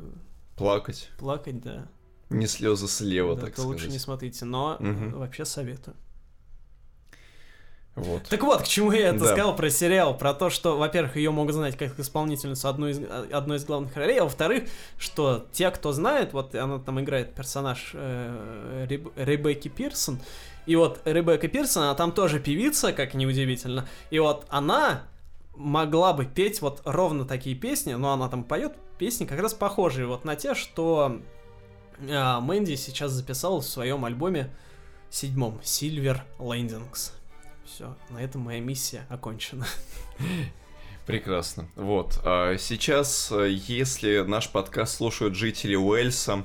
[0.56, 1.88] плакать, плакать, да.
[2.30, 3.80] Не слезы слева, да, так то сказать.
[3.80, 5.18] лучше не смотрите, но угу.
[5.18, 5.96] вообще советую.
[7.98, 8.22] Вот.
[8.24, 9.26] Так вот, к чему я это да.
[9.26, 13.00] сказал про сериал, про то, что, во-первых, ее могут знать как исполнительницу одной из,
[13.32, 14.64] одной из главных ролей, а во-вторых,
[14.98, 20.20] что те, кто знает, вот она там играет персонаж э, Реб, Ребекки Пирсон,
[20.66, 25.02] и вот Ребекка Пирсон, она там тоже певица, как неудивительно, и вот она
[25.56, 30.06] могла бы петь вот ровно такие песни, но она там поет песни как раз похожие
[30.06, 31.20] вот на те, что
[31.98, 34.54] э, Мэнди сейчас записал в своем альбоме
[35.10, 37.12] седьмом Silver Landings.
[37.74, 39.66] Все, на этом моя миссия окончена.
[41.06, 41.68] Прекрасно.
[41.76, 42.18] Вот.
[42.24, 46.44] А сейчас, э, если наш подкаст слушают жители Уэльса,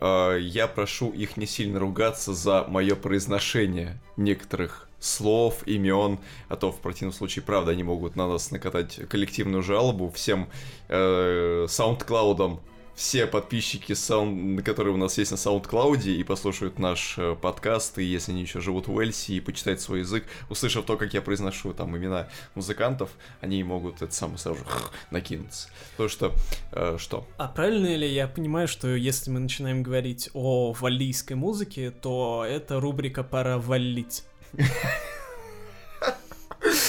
[0.00, 6.72] э, я прошу их не сильно ругаться за мое произношение некоторых слов, имен, а то
[6.72, 10.48] в противном случае, правда, они могут на нас накатать коллективную жалобу всем
[10.88, 12.60] э, саундклаудам
[12.96, 18.02] все подписчики, саунд, которые у нас есть на SoundCloud, и послушают наш э, подкаст, и
[18.02, 21.74] если они еще живут в Уэльсе, и почитают свой язык, услышав то, как я произношу
[21.74, 23.10] там имена музыкантов,
[23.42, 24.60] они могут это самое сразу
[25.10, 25.68] накинуться.
[25.98, 26.32] То что,
[26.72, 27.26] э, что?
[27.36, 32.80] А правильно ли я понимаю, что если мы начинаем говорить о валлийской музыке, то это
[32.80, 34.24] рубрика «Пора валить»?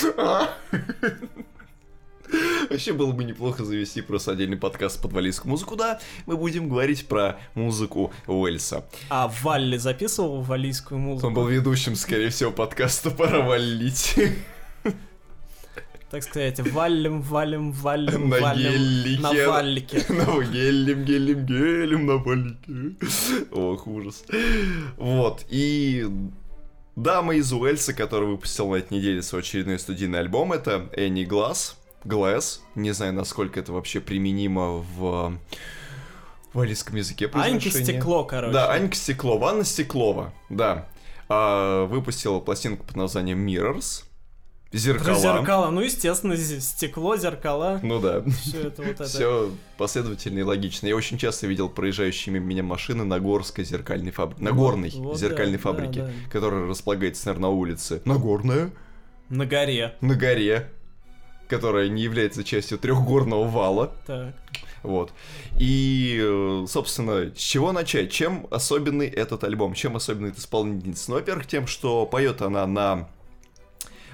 [2.69, 7.07] Вообще было бы неплохо завести просто отдельный подкаст под валийскую музыку, да, мы будем говорить
[7.07, 8.85] про музыку Уэльса.
[9.09, 11.27] А Валли записывал валийскую музыку?
[11.27, 14.15] Он был ведущим, скорее всего, подкаста «Пора валить».
[16.09, 19.21] Так сказать, валим, валим, валим, на валим гелике.
[19.21, 20.05] на валике.
[20.07, 22.95] На гелем, гелем, гелем на валике.
[23.51, 24.23] Ох, ужас.
[24.95, 26.07] Вот, и
[26.95, 31.77] дама из Уэльса, которая выпустила на этой неделе свой очередной студийный альбом, это Энни Глаз.
[32.07, 32.59] Glass.
[32.75, 35.37] Не знаю, насколько это вообще применимо в
[36.53, 38.53] валийском языке Анька Стекло, короче.
[38.53, 40.87] Да, Анька Стекло, Анна Стеклова, да.
[41.29, 44.03] А, выпустила пластинку под названием Mirrors.
[44.73, 45.05] Зеркала.
[45.05, 47.79] Про зеркала, ну естественно, стекло, зеркала.
[47.83, 48.21] Ну да.
[48.41, 49.05] Все это вот это.
[49.05, 50.87] Все последовательно и логично.
[50.87, 54.43] Я очень часто видел проезжающие мимо меня машины на Горской зеркальной фабрике.
[54.43, 56.29] На Горной вот, зеркальной да, фабрике, да, да.
[56.29, 58.01] которая располагается, наверное, на улице.
[58.03, 58.71] Нагорная.
[59.29, 59.95] На горе.
[60.01, 60.69] На горе
[61.47, 63.93] которая не является частью трехгорного вала.
[64.05, 64.35] Так.
[64.83, 65.11] Вот.
[65.59, 68.11] И, э, собственно, с чего начать?
[68.11, 69.73] Чем особенный этот альбом?
[69.73, 71.11] Чем особенный этот исполнительница?
[71.11, 73.09] Ну, во-первых, тем, что поет она на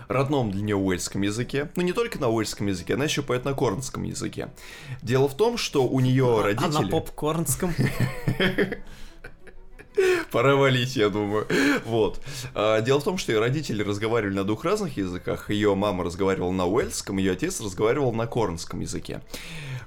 [0.08, 1.70] родном для нее уэльском языке.
[1.76, 4.50] Ну, не только на уэльском языке, она еще поет на корнском языке.
[5.02, 6.78] Дело в том, что у нее родители...
[6.78, 7.74] А на поп-корнском?
[10.32, 11.48] Пора валить, я думаю.
[11.86, 12.20] Вот.
[12.56, 15.50] А, дело в том, что ее родители разговаривали на двух разных языках.
[15.50, 19.22] Ее мама разговаривала на уэльском, ее отец разговаривал на корнском языке.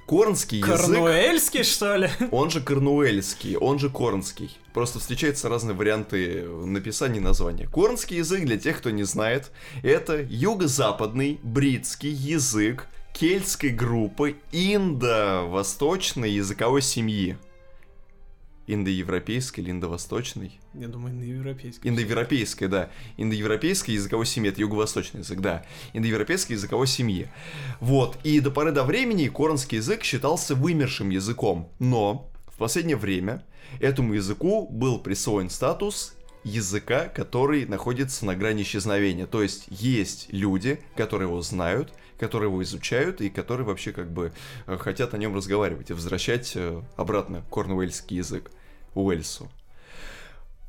[0.06, 0.76] Корнский язык...
[0.76, 2.08] Корнуэльский, что ли?
[2.30, 4.56] Он же корнуэльский, он же корнский.
[4.72, 7.66] Просто встречаются разные варианты написания названия.
[7.66, 9.50] Корнский язык, для тех, кто не знает,
[9.82, 17.36] это юго-западный бритский язык кельтской группы индо-восточной языковой семьи
[18.66, 20.58] индоевропейской или индовосточной?
[20.74, 21.90] Я думаю, индоевропейской.
[21.90, 22.90] Индоевропейской, да.
[23.16, 25.64] Индоевропейской языковой семьи, это юго-восточный язык, да.
[25.92, 27.28] Индоевропейской языковой семьи.
[27.80, 33.44] Вот, и до поры до времени коронский язык считался вымершим языком, но в последнее время
[33.80, 39.26] этому языку был присвоен статус языка, который находится на грани исчезновения.
[39.26, 44.32] То есть есть люди, которые его знают, которые его изучают и которые вообще как бы
[44.66, 48.50] э, хотят о нем разговаривать и возвращать э, обратно корнуэльский язык
[48.96, 49.50] Уэльсу.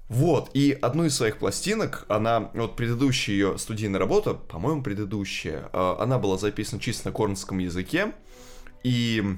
[0.09, 5.95] Вот, и одну из своих пластинок, она, вот предыдущая ее студийная работа, по-моему, предыдущая, э,
[5.99, 8.13] она была записана чисто на корнском языке,
[8.83, 9.37] и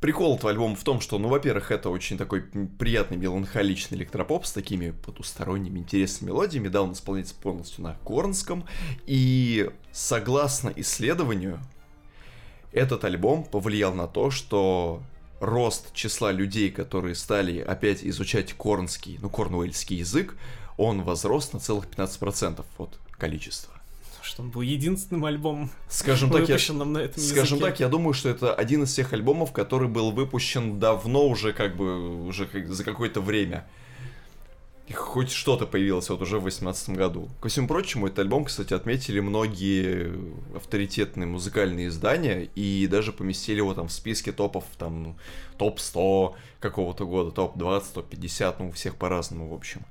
[0.00, 4.52] Прикол этого альбома в том, что, ну, во-первых, это очень такой приятный меланхоличный электропоп с
[4.52, 6.68] такими потусторонними интересными мелодиями.
[6.68, 8.66] Да, он исполняется полностью на корнском.
[9.06, 11.58] И согласно исследованию,
[12.72, 15.02] этот альбом повлиял на то, что
[15.40, 20.36] рост числа людей, которые стали опять изучать корнский, ну, корнуэльский язык,
[20.76, 23.76] он возрос на целых 15% от количества
[24.22, 27.60] что он был единственным альбомом, скажем так, я, на этом Скажем языке.
[27.60, 31.76] так, я думаю, что это один из тех альбомов, который был выпущен давно уже, как
[31.76, 33.66] бы, уже за какое-то время
[34.94, 37.28] хоть что-то появилось вот уже в 2018 году.
[37.40, 40.12] Ко всему прочему, этот альбом, кстати, отметили многие
[40.54, 45.16] авторитетные музыкальные издания и даже поместили его там в списке топов, там,
[45.56, 49.82] топ-100 какого-то года, топ-20, топ-50, ну, у всех по-разному, в общем.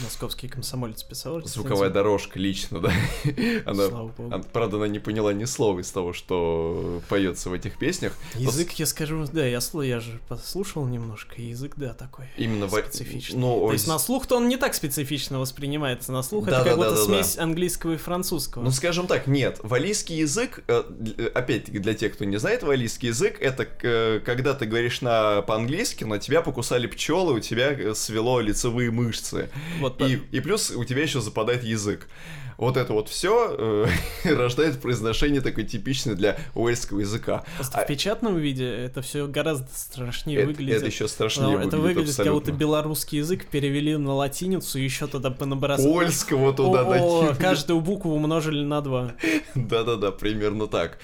[0.00, 1.42] Московский комсомолец писал.
[1.42, 2.92] Звуковая дорожка лично, да.
[3.66, 3.86] Она,
[4.18, 8.16] она, правда, она не поняла ни слова из того, что поется в этих песнях.
[8.34, 8.74] Язык, Но...
[8.76, 13.38] я скажу, да, я, я же послушал немножко, язык, да, такой Именно специфичный.
[13.38, 16.76] Ну, То есть на слух-то он не так специфично воспринимается, на слух да, это как
[16.76, 17.42] будто да, смесь да.
[17.42, 18.62] английского и французского.
[18.62, 23.40] Ну, скажем так, нет, валийский язык, э, опять-таки, для тех, кто не знает валийский язык,
[23.40, 28.40] это э, когда ты говоришь на по-английски, на тебя покусали пчелы, у тебя э, свело
[28.40, 29.50] лицевые мышцы.
[29.78, 32.08] Вот, и, и плюс у тебя еще западает язык
[32.56, 33.86] вот это вот все
[34.24, 37.44] э, рождает произношение такое типичное для уэльского языка.
[37.56, 37.84] Просто а...
[37.84, 40.76] в печатном виде это все гораздо страшнее это, выглядит.
[40.76, 41.74] Это еще страшнее Но выглядит.
[41.74, 45.86] Это выглядит, как будто белорусский язык перевели на латиницу и еще туда понабросали.
[45.86, 47.34] Польского туда накинули.
[47.34, 49.14] Каждую букву умножили на два.
[49.54, 50.98] Да-да-да, примерно так.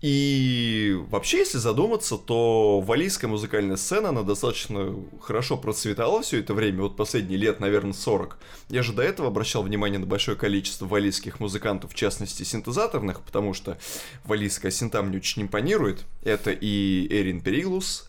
[0.00, 6.82] И вообще, если задуматься, то валийская музыкальная сцена, она достаточно хорошо процветала все это время,
[6.82, 8.38] вот последние лет, наверное, 40.
[8.70, 13.52] Я же до этого обращал внимание на большое количество валийских музыкантов, в частности, синтезаторных, потому
[13.52, 13.76] что
[14.24, 16.06] валийская синта мне очень импонирует.
[16.24, 18.08] Это и Эрин Перилус,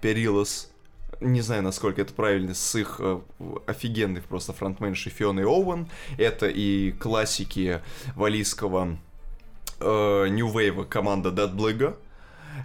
[0.00, 0.70] Перилус,
[1.20, 3.20] не знаю, насколько это правильно, с их э,
[3.66, 5.88] офигенных просто фронтменшей Фионой Оуэн.
[6.16, 7.80] Это и классики
[8.14, 8.98] валийского
[9.84, 11.96] э, New Wave команда Dead Bligga.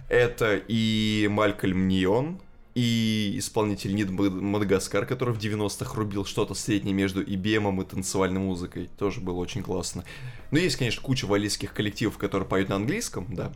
[0.08, 2.40] Это и Малькольм Нион,
[2.74, 8.88] и исполнитель Нид Мадагаскар, который в 90-х рубил что-то среднее между IBM и танцевальной музыкой.
[8.98, 10.04] Тоже было очень классно.
[10.50, 13.52] Но есть, конечно, куча валийских коллективов, которые поют на английском, да.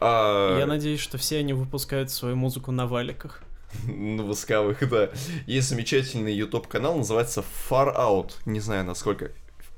[0.00, 0.58] А...
[0.58, 3.42] Я надеюсь, что все они выпускают свою музыку на валиках.
[3.86, 5.10] На восковых, да.
[5.46, 8.32] Есть замечательный YouTube канал, называется Far Out.
[8.46, 9.32] Не знаю, насколько.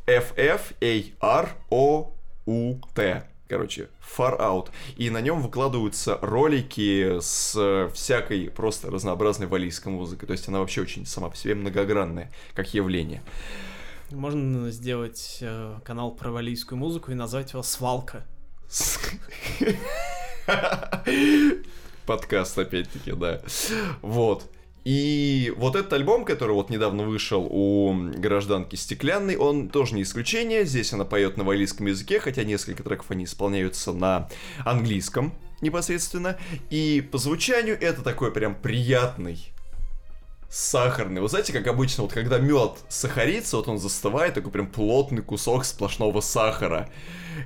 [0.07, 0.57] F-F-A-R-O-U-T
[3.49, 4.71] короче, Far Out.
[4.97, 10.27] И на нем выкладываются ролики с всякой просто разнообразной валийской музыкой.
[10.27, 13.23] То есть она вообще очень сама по себе многогранная, как явление.
[14.11, 18.25] Можно сделать э, канал про валийскую музыку и назвать его «Свалка».
[22.07, 23.43] Подкаст, опять-таки, да.
[24.03, 24.49] Вот.
[24.87, 30.65] И вот этот альбом, который вот недавно вышел у гражданки Стеклянной, он тоже не исключение.
[30.65, 34.29] Здесь она поет на валийском языке, хотя несколько треков они исполняются на
[34.65, 36.39] английском непосредственно.
[36.71, 39.49] И по звучанию это такой прям приятный
[40.49, 41.21] сахарный.
[41.21, 45.65] Вы знаете, как обычно, вот когда мед сахарится, вот он застывает, такой прям плотный кусок
[45.65, 46.89] сплошного сахара.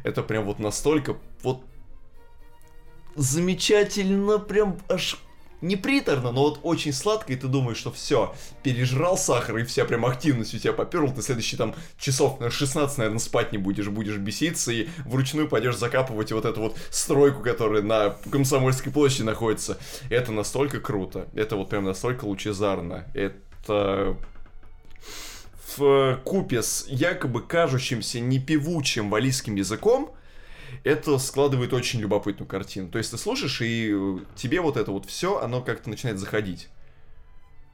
[0.05, 1.65] Это прям вот настолько вот
[3.17, 5.17] замечательно, прям аж
[5.61, 9.85] не приторно, но вот очень сладко, и ты думаешь, что все, пережрал сахар, и вся
[9.85, 13.89] прям активность у тебя поперла, ты следующие там часов на 16, наверное, спать не будешь,
[13.89, 19.79] будешь беситься, и вручную пойдешь закапывать вот эту вот стройку, которая на Комсомольской площади находится.
[20.09, 24.17] Это настолько круто, это вот прям настолько лучезарно, это
[25.77, 30.15] в купе с якобы кажущимся непевучим валийским языком,
[30.85, 32.89] это складывает очень любопытную картину.
[32.89, 36.69] То есть ты слушаешь, и э, тебе вот это вот все, оно как-то начинает заходить.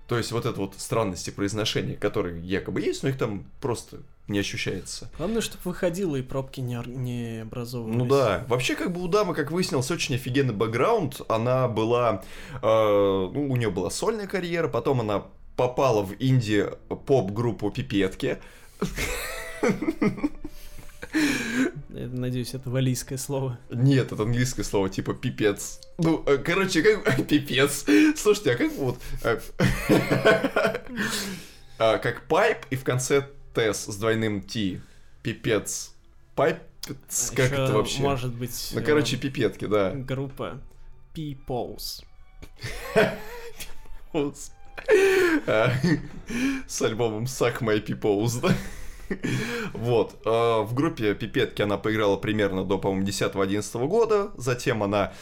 [0.09, 4.39] То есть вот это вот странности произношения, которые якобы есть, но их там просто не
[4.39, 5.11] ощущается.
[5.19, 7.97] Главное, чтобы выходило и пробки не, не образовывались.
[7.97, 8.45] Ну да.
[8.49, 11.23] Вообще, как бы у дамы, как выяснилось, очень офигенный бэкграунд.
[11.29, 12.23] Она была...
[12.63, 15.25] Э, ну, у нее была сольная карьера, потом она
[15.57, 18.39] попала в инди-поп-группу Пипетки.
[21.89, 23.59] Надеюсь, это валийское слово.
[23.71, 25.81] Нет, это английское слово, типа пипец.
[25.99, 27.85] Ну, э, короче, как пипец.
[28.17, 28.99] Слушайте, а как вот...
[29.23, 29.41] Э,
[31.79, 34.81] а, как пайп и в конце тес с двойным Т.
[35.23, 35.95] Пипец.
[36.35, 36.59] Пайп
[37.35, 38.03] как это вообще?
[38.03, 38.71] Может быть...
[38.75, 39.93] Ну, короче, э, пипетки, да.
[39.93, 40.61] Группа
[41.15, 42.05] Peoples.
[45.47, 45.73] А,
[46.67, 48.55] с альбомом Suck My Peoples, да?
[49.73, 50.21] Вот.
[50.25, 54.31] А, в группе Пипетки она поиграла примерно до, по-моему, 10-11 года.
[54.37, 55.13] Затем она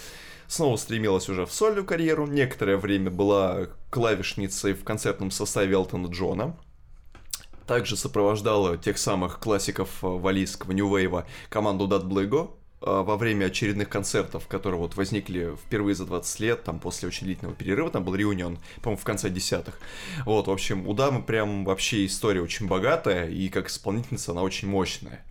[0.47, 2.27] снова стремилась уже в сольную карьеру.
[2.27, 6.57] Некоторое время была клавишницей в концертном составе Элтона Джона.
[7.67, 14.47] Также сопровождала тех самых классиков валийского New Wave команду Bligo, а, во время очередных концертов,
[14.47, 18.59] которые вот возникли впервые за 20 лет, там после очень длительного перерыва, там был реунион,
[18.83, 19.79] по-моему, в конце десятых.
[20.25, 24.69] Вот, в общем, у дамы прям вообще история очень богатая, и как исполнительница она очень
[24.69, 25.25] мощная.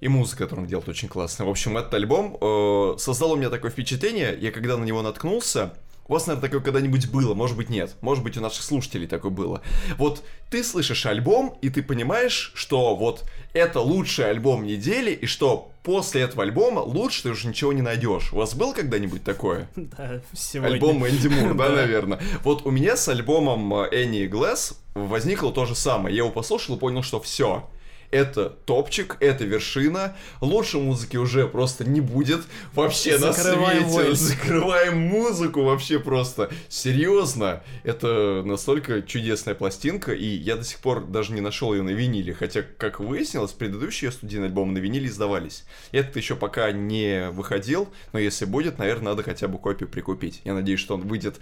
[0.00, 1.46] И музыка, которую он делает, очень классная.
[1.46, 5.74] В общем, этот альбом э, создал у меня такое впечатление, я когда на него наткнулся,
[6.10, 7.94] у вас, наверное, такое когда-нибудь было, может быть, нет.
[8.00, 9.62] Может быть, у наших слушателей такое было.
[9.96, 15.70] Вот ты слышишь альбом, и ты понимаешь, что вот это лучший альбом недели, и что
[15.84, 18.32] после этого альбома лучше ты уже ничего не найдешь.
[18.32, 19.68] У вас был когда-нибудь такое?
[19.76, 20.74] Да, сегодня.
[20.74, 22.20] Альбом Энди Мур, да, наверное.
[22.42, 26.16] Вот у меня с альбомом Энни Глэс возникло то же самое.
[26.16, 27.70] Я его послушал и понял, что все
[28.10, 30.16] это топчик, это вершина.
[30.40, 32.42] Лучше музыки уже просто не будет
[32.74, 34.04] вообще Закрываем на свете.
[34.08, 34.18] Войс.
[34.18, 36.50] Закрываем музыку вообще просто.
[36.68, 41.90] Серьезно, это настолько чудесная пластинка, и я до сих пор даже не нашел ее на
[41.90, 45.64] виниле, хотя, как выяснилось, предыдущие студийные альбомы на виниле издавались.
[45.92, 50.40] Этот еще пока не выходил, но если будет, наверное, надо хотя бы копию прикупить.
[50.44, 51.40] Я надеюсь, что он выйдет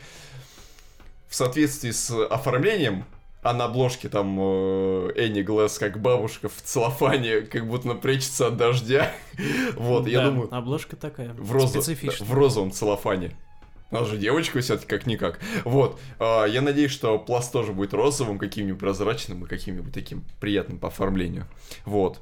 [1.28, 3.04] в соответствии с оформлением
[3.42, 8.56] а на обложке там э, Энни Глэс как бабушка в целлофане, как будто прячется от
[8.56, 9.12] дождя.
[9.76, 10.54] вот, да, я думаю...
[10.54, 13.36] обложка такая, в, розу, в розовом целлофане.
[13.90, 15.40] Она же девочка все-таки как-никак.
[15.64, 15.98] Вот.
[16.18, 20.88] Э, я надеюсь, что пласт тоже будет розовым, каким-нибудь прозрачным и каким-нибудь таким приятным по
[20.88, 21.46] оформлению.
[21.84, 22.20] Вот.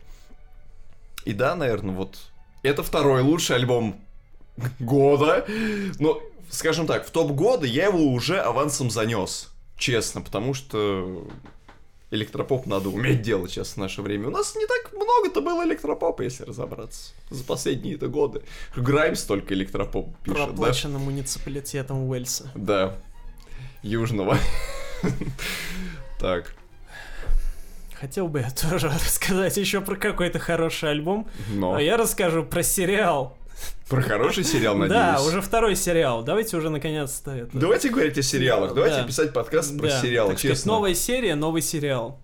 [1.25, 2.19] И да, наверное, вот
[2.63, 3.97] это второй лучший альбом
[4.79, 5.47] года.
[5.99, 9.53] Но, скажем так, в топ года я его уже авансом занес.
[9.77, 11.29] Честно, потому что
[12.11, 14.29] электропоп надо уметь делать сейчас в наше время.
[14.29, 17.13] У нас не так много-то было электропопа, если разобраться.
[17.31, 18.43] За последние-то годы.
[18.75, 21.05] Граймс только электропоп пишет, Проплачено да?
[21.05, 22.51] муниципалитетом Уэльса.
[22.55, 22.97] Да.
[23.83, 24.39] Южного.
[26.19, 26.55] Так.
[27.95, 31.29] Хотел бы я тоже рассказать еще про какой-то хороший альбом.
[31.49, 31.75] Но.
[31.75, 33.37] А я расскажу про сериал.
[33.89, 35.01] Про хороший сериал, надеюсь.
[35.01, 36.25] Да, уже второй сериал.
[36.25, 37.57] Давайте уже наконец-то это.
[37.57, 38.75] Давайте говорить о сериалах.
[38.75, 39.05] Давайте да.
[39.05, 40.01] писать подкаст про да.
[40.01, 40.57] сериалы, так честно.
[40.57, 42.21] Сказать, новая серия, новый сериал.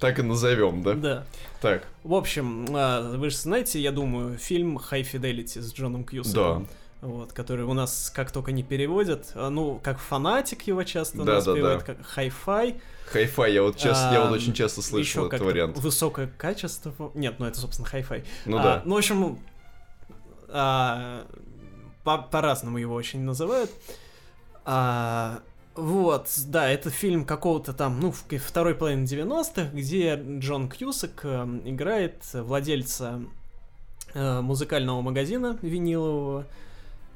[0.00, 0.94] Так и назовем, да?
[0.94, 1.26] Да.
[1.60, 1.84] Так.
[2.04, 6.64] В общем, а, вы же знаете, я думаю, фильм High Fidelity с Джоном Кьюсаком.
[6.64, 6.68] Да
[7.00, 11.34] вот, который у нас как только не переводят, а, ну, как фанатик его часто да,
[11.34, 11.78] нас да, да.
[11.78, 12.80] как хай-фай.
[13.12, 15.78] Хай-фай, я вот часто, а, я вот очень часто слышал этот вариант.
[15.78, 16.92] Высокое качество.
[17.14, 18.24] Нет, ну это, собственно, хай-фай.
[18.46, 18.82] Ну а, да.
[18.84, 19.38] Ну, в общем,
[20.48, 21.26] а,
[22.04, 23.70] по- по-разному его очень называют.
[24.64, 25.40] А,
[25.74, 32.24] вот, да, это фильм какого-то там, ну, второй половины 90-х, где Джон Кьюсак э, играет
[32.32, 33.22] владельца
[34.12, 36.46] э, музыкального магазина винилового,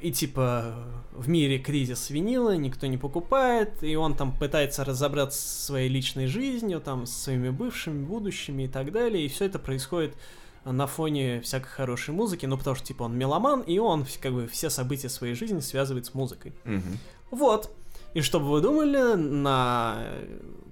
[0.00, 0.76] и типа
[1.12, 6.26] в мире кризис винила, никто не покупает, и он там пытается разобраться со своей личной
[6.26, 10.14] жизнью, там, со своими бывшими, будущими и так далее, и все это происходит
[10.64, 14.46] на фоне всякой хорошей музыки, ну потому что типа он меломан, и он как бы
[14.46, 16.52] все события своей жизни связывает с музыкой.
[16.64, 17.38] Угу.
[17.38, 17.74] Вот.
[18.14, 20.04] И что бы вы думали, на...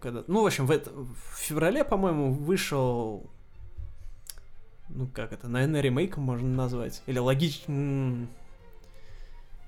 [0.00, 0.24] Когда...
[0.26, 0.90] Ну, в общем, в, это...
[0.90, 3.30] в феврале, по-моему, вышел...
[4.90, 7.02] Ну, как это, наверное, ремейком можно назвать.
[7.06, 8.26] Или логично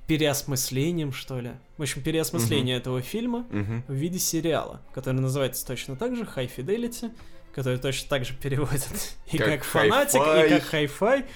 [0.07, 1.53] переосмыслением, что ли.
[1.79, 2.81] В общем, переосмысление uh-huh.
[2.81, 3.83] этого фильма uh-huh.
[3.87, 7.13] в виде сериала, который называется точно так же High Fidelity,
[7.55, 11.27] который точно так же переводят и как, как фанатик, и как хай-фай.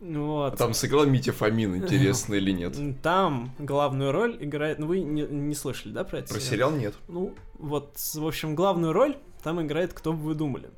[0.00, 0.56] Вот.
[0.56, 2.76] там сыграл Митя Фомин, интересно или нет?
[3.02, 4.78] Там главную роль играет...
[4.78, 6.28] Ну, вы не, не слышали, да, про это?
[6.28, 6.70] Про сериал?
[6.70, 6.94] сериал нет.
[7.08, 10.70] Ну, вот, в общем, главную роль там играет кто бы вы думали.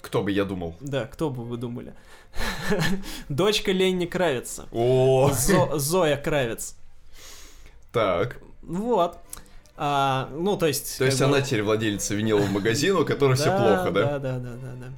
[0.00, 0.76] Кто бы я думал?
[0.80, 1.94] Да, кто бы вы думали?
[3.28, 4.68] Дочка Ленни Кравица.
[4.70, 5.30] О!
[5.32, 6.76] Зо Зоя Кравец.
[7.90, 8.38] Так.
[8.62, 9.18] Вот.
[9.76, 10.98] А, ну, то есть...
[10.98, 11.24] То есть бы...
[11.24, 14.04] она теперь владелица винилового магазина, у которой все плохо, да?
[14.04, 14.92] Да, да, да, да, да.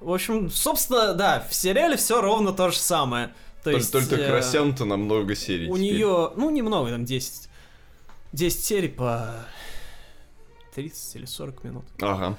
[0.00, 3.28] В общем, собственно, да, в сериале все ровно то же самое.
[3.62, 5.68] То только, есть, только э, растянуто на много серий.
[5.68, 7.48] У нее, ну, немного, там 10.
[8.32, 9.34] 10 серий по
[10.74, 11.84] 30 или 40 минут.
[12.00, 12.36] Ага.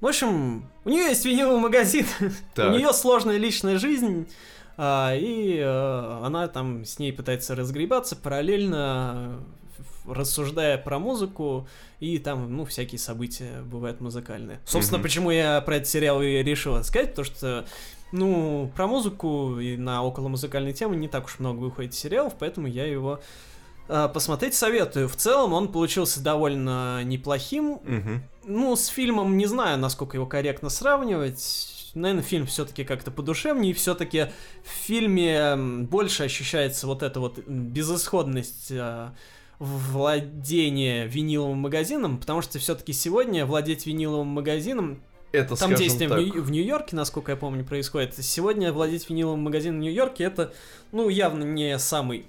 [0.00, 2.06] В общем, у нее есть виниловый магазин,
[2.56, 4.28] у нее сложная личная жизнь,
[4.76, 9.40] а, и а, она там с ней пытается разгребаться, параллельно
[10.06, 11.68] рассуждая про музыку,
[12.00, 14.60] и там, ну, всякие события бывают музыкальные.
[14.64, 15.02] Собственно, mm-hmm.
[15.02, 17.66] почему я про этот сериал и решил сказать, потому что,
[18.10, 22.66] ну, про музыку и на около музыкальной темы не так уж много выходит сериалов, поэтому
[22.66, 23.20] я его
[23.88, 25.08] э, посмотреть советую.
[25.08, 27.80] В целом он получился довольно неплохим.
[27.84, 28.18] Mm-hmm.
[28.46, 34.26] Ну, с фильмом не знаю, насколько его корректно сравнивать наверное, фильм все-таки как-то подушевнее, все-таки
[34.64, 39.10] в фильме больше ощущается вот эта вот безысходность э,
[39.58, 46.18] владение виниловым магазином, потому что все-таки сегодня владеть виниловым магазином это, Там действие так.
[46.18, 48.14] в, Нью- йорке насколько я помню, происходит.
[48.22, 50.52] Сегодня владеть виниловым магазином в Нью-Йорке это,
[50.92, 52.26] ну, явно не самый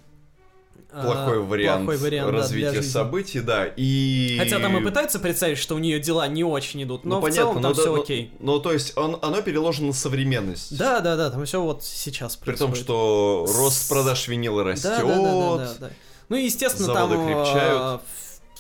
[0.90, 3.66] плохой, а, вариант, плохой вариант развития да, событий, да.
[3.76, 4.38] И...
[4.40, 7.22] Хотя там и пытаются представить, что у нее дела не очень идут, но ну, в
[7.24, 8.32] понятно, целом там но, все но, окей.
[8.40, 10.78] Ну, то есть он, оно переложено на современность.
[10.78, 12.74] Да, да, да, там все вот сейчас происходит.
[12.74, 14.92] При том, что рост продаж винила растет.
[14.98, 15.90] Да, да, да, да, да.
[16.30, 18.02] Ну и, естественно, Заводы там крепчают.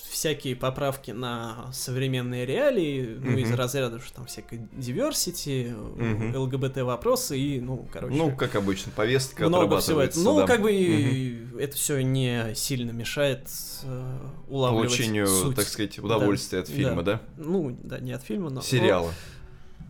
[0.09, 7.59] всякие поправки на современные реалии, ну, из разряда, что там всякой diversity, uh ЛГБТ-вопросы и,
[7.59, 8.15] ну, короче...
[8.15, 10.19] Ну, как обычно, повестка много всего это.
[10.19, 10.47] Ну, да.
[10.47, 13.47] как бы uh это все не сильно мешает
[13.83, 14.17] э,
[14.49, 15.55] улавливать Получению, суть.
[15.55, 16.63] так сказать, удовольствия да.
[16.63, 17.13] от фильма, да.
[17.13, 17.43] да?
[17.43, 18.61] Ну, да, не от фильма, но...
[18.61, 19.11] Сериала.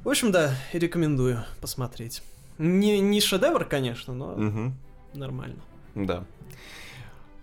[0.03, 2.21] В общем, да, рекомендую посмотреть.
[2.57, 4.71] Не, не шедевр, конечно, но uh
[5.13, 5.61] нормально.
[5.95, 6.25] Да.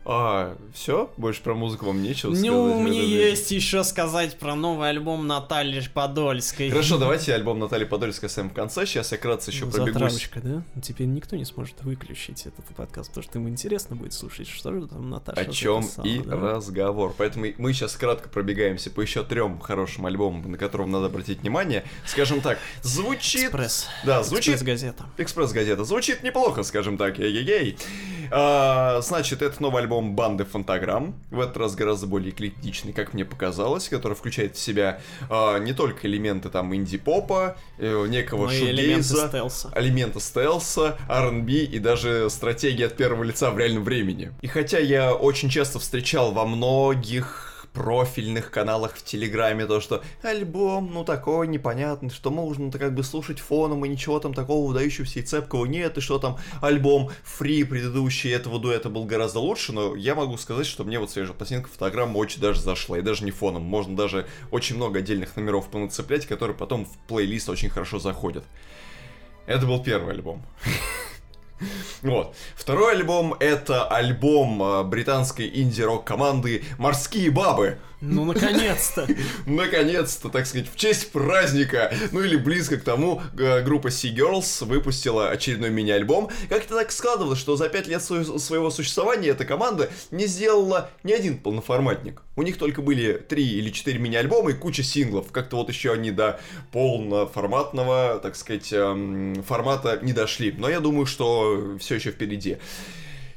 [0.07, 1.11] А, все?
[1.18, 2.51] Больше про музыку вам нечего сказать?
[2.51, 6.70] Ну, мне есть еще сказать про новый альбом Натальи Подольской.
[6.70, 8.86] Хорошо, давайте альбом Натальи Подольской оставим в конце.
[8.86, 9.92] Сейчас я кратко еще ну, пробегусь.
[9.92, 10.62] Затравочка, да?
[10.80, 14.86] Теперь никто не сможет выключить этот подкаст, потому что ему интересно будет слушать, что же
[14.86, 15.42] там Наташа.
[15.42, 16.34] О чем и да?
[16.34, 17.14] разговор.
[17.16, 21.84] Поэтому мы сейчас кратко пробегаемся по еще трем хорошим альбомам, на котором надо обратить внимание.
[22.07, 23.44] Скажем так, звучит...
[23.44, 23.86] Экспресс.
[24.05, 24.55] Да, звучит...
[24.55, 25.05] Экспресс-газета.
[25.18, 25.84] Экспресс-газета.
[25.84, 27.18] Звучит неплохо, скажем так.
[27.18, 27.76] Ей-ей-ей.
[28.30, 31.14] А, значит, это новый альбом банды Фантаграм.
[31.30, 35.72] В этот раз гораздо более эклектичный, как мне показалось, который включает в себя а, не
[35.72, 39.72] только элементы там инди-попа, э, некого Но и шугейза, элементы стелса.
[39.74, 44.32] элементы стелса, R&B и даже стратегии от первого лица в реальном времени.
[44.43, 50.91] И хотя я очень часто встречал во многих профильных каналах в Телеграме, то, что альбом,
[50.93, 55.23] ну, такой непонятный, что можно-то как бы слушать фоном, и ничего там такого выдающегося и
[55.23, 60.14] цепкого нет, и что там альбом фри предыдущий этого дуэта был гораздо лучше, но я
[60.14, 63.62] могу сказать, что мне вот свежая пластинка фотограмма очень даже зашла, и даже не фоном,
[63.62, 68.45] можно даже очень много отдельных номеров понацеплять, которые потом в плейлист очень хорошо заходят.
[69.47, 70.43] Это был первый альбом.
[72.02, 72.34] Вот.
[72.54, 77.78] Второй альбом это альбом э, британской инди-рок команды «Морские бабы».
[78.01, 79.07] Ну, наконец-то!
[79.46, 85.28] Наконец-то, так сказать, в честь праздника, ну или близко к тому, группа Sea Girls выпустила
[85.30, 86.30] очередной мини-альбом.
[86.48, 91.12] Как-то так складывалось, что за пять лет сво- своего существования эта команда не сделала ни
[91.12, 92.22] один полноформатник.
[92.36, 95.30] У них только были три или четыре мини-альбома и куча синглов.
[95.30, 96.40] Как-то вот еще они до
[96.72, 100.55] полноформатного, так сказать, эм, формата не дошли.
[100.57, 102.57] Но я думаю, что все еще впереди.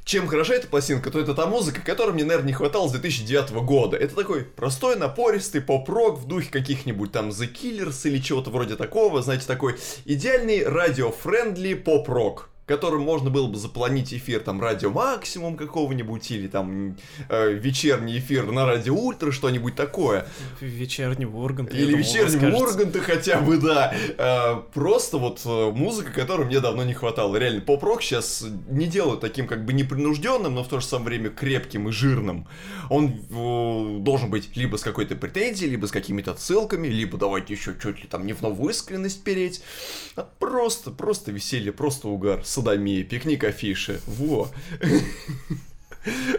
[0.04, 3.52] Чем хороша эта пластинка, то это та музыка, которой мне, наверное, не хватало с 2009
[3.64, 3.96] года.
[3.96, 9.22] Это такой простой, напористый поп-рок в духе каких-нибудь там The Killers или чего-то вроде такого.
[9.22, 16.30] Знаете, такой идеальный radio-friendly поп-рок которым можно было бы заполонить эфир там радио максимум какого-нибудь
[16.30, 16.96] или там
[17.28, 20.26] э, вечерний эфир на радио ультра что-нибудь такое.
[20.60, 21.76] Вечернего Урганта.
[21.76, 23.94] или вечернего Урганта хотя бы да.
[24.16, 27.36] Э, просто вот э, музыка которой мне давно не хватало.
[27.36, 31.30] Реально поп-рок сейчас не делают таким как бы непринужденным но в то же самое время
[31.30, 32.46] крепким и жирным.
[32.88, 37.74] Он э, должен быть либо с какой-то претензией либо с какими-то отсылками либо давайте еще
[37.80, 39.62] чуть ли там не в новую искренность переть.
[40.16, 44.00] А просто просто веселье просто угар садомия, пикник афиши.
[44.06, 44.48] Во.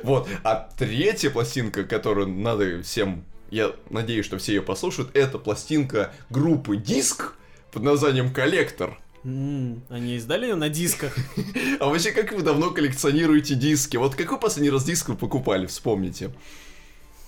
[0.04, 0.30] Вот.
[0.44, 6.78] А третья пластинка, которую надо всем, я надеюсь, что все ее послушают, это пластинка группы
[6.78, 7.34] Диск
[7.72, 9.00] под названием Коллектор.
[9.24, 11.16] Они издали ее на дисках.
[11.80, 13.98] А вообще, как вы давно коллекционируете диски?
[13.98, 16.32] Вот какой последний раз диск вы покупали, вспомните?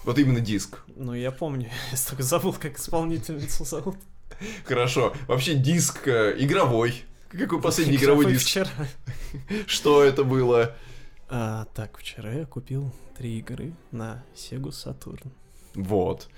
[0.06, 0.84] Вот именно диск.
[0.96, 1.70] Ну, я помню.
[1.92, 3.98] Я только забыл, как исполнительницу зовут.
[4.66, 5.14] Хорошо.
[5.28, 7.04] Вообще диск э, игровой.
[7.30, 8.48] Какой последний игровой диск?
[8.48, 8.70] Вчера.
[9.68, 10.76] Что это было?
[11.30, 15.32] А, так, вчера я купил три игры на Sega Saturn.
[15.76, 16.30] Вот.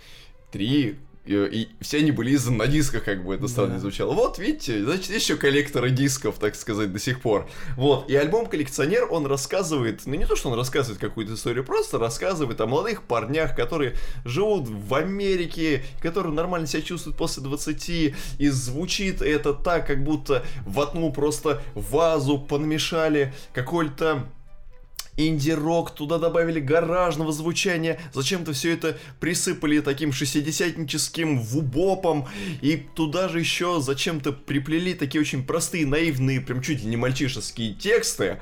[0.51, 0.97] Три.
[1.25, 3.79] И, и все они были изданы на дисках, как бы это странно Да.
[3.79, 4.13] звучало.
[4.13, 7.47] Вот, видите, значит, еще коллекторы дисков, так сказать, до сих пор.
[7.75, 11.99] Вот, и альбом «Коллекционер», он рассказывает, ну не то, что он рассказывает какую-то историю, просто
[11.99, 13.93] рассказывает о молодых парнях, которые
[14.25, 20.43] живут в Америке, которые нормально себя чувствуют после 20, и звучит это так, как будто
[20.65, 24.25] в одну просто вазу понамешали какой-то
[25.19, 32.27] инди-рок, туда добавили гаражного звучания, зачем-то все это присыпали таким шестидесятническим вубопом,
[32.61, 37.73] и туда же еще зачем-то приплели такие очень простые, наивные, прям чуть ли не мальчишеские
[37.73, 38.39] тексты,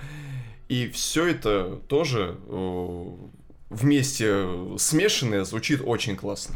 [0.70, 3.06] и все это тоже э,
[3.70, 4.48] вместе
[4.78, 6.56] смешанное звучит очень классно.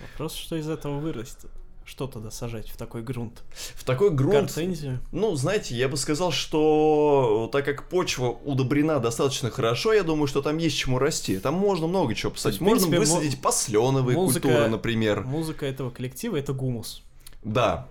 [0.00, 1.50] Вопрос, что из этого вырастет.
[1.90, 3.42] Что тогда сажать в такой грунт?
[3.74, 5.00] В такой грунт Гортензию?
[5.10, 10.40] Ну, знаете, я бы сказал, что так как почва удобрена достаточно хорошо, я думаю, что
[10.40, 11.40] там есть чему расти.
[11.40, 12.60] Там можно много чего посадить.
[12.60, 15.22] Есть, можно высадить посленовые музыка- культуры, например.
[15.24, 17.02] Музыка этого коллектива— это гумус.
[17.42, 17.88] Да,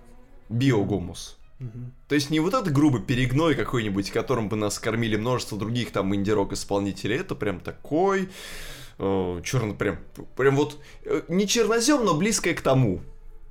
[0.48, 1.36] биогумус.
[1.58, 1.92] Мгм.
[2.08, 6.14] То есть не вот этот грубый перегной какой-нибудь, которым бы нас кормили множество других там
[6.14, 8.30] инди-рок исполнителей, это прям такой
[8.96, 9.98] черно, прям,
[10.36, 13.00] прям вот э, не чернозем, но близкое к тому.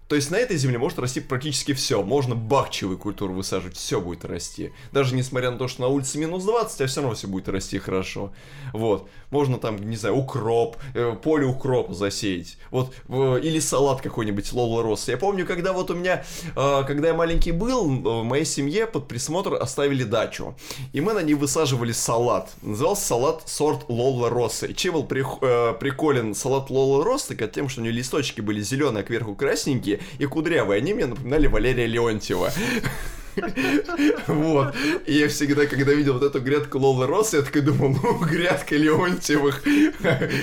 [0.10, 2.02] То есть на этой земле может расти практически все.
[2.02, 4.74] Можно бахчевую культуру высаживать, все будет расти.
[4.92, 7.78] Даже несмотря на то, что на улице минус 20, а все равно все будет расти
[7.78, 8.34] хорошо.
[8.74, 9.08] Вот.
[9.30, 12.58] Можно там, не знаю, укроп, э, поле укропа засеять.
[12.72, 12.92] Вот.
[13.08, 15.08] или салат какой-нибудь Лола Росс.
[15.08, 19.08] Я помню, когда вот у меня, э, когда я маленький был, в моей семье под
[19.08, 20.56] присмотр оставили дачу.
[20.92, 22.50] И мы на ней высаживали салат.
[22.64, 24.74] Назывался салат сорт Лола Росса.
[24.74, 28.62] Чем был прих- э, приколен салат Лола Росса, так тем, что у него листочки были
[28.62, 30.80] зеленые, а кверху красненькие и кудрявые.
[30.80, 32.52] Они мне напоминали Валерия Леонтьева.
[34.28, 34.76] Вот.
[35.06, 38.76] И я всегда, когда видел вот эту грядку Лолы Росс, я такой думал, ну, грядка
[38.76, 39.64] Леонтьевых,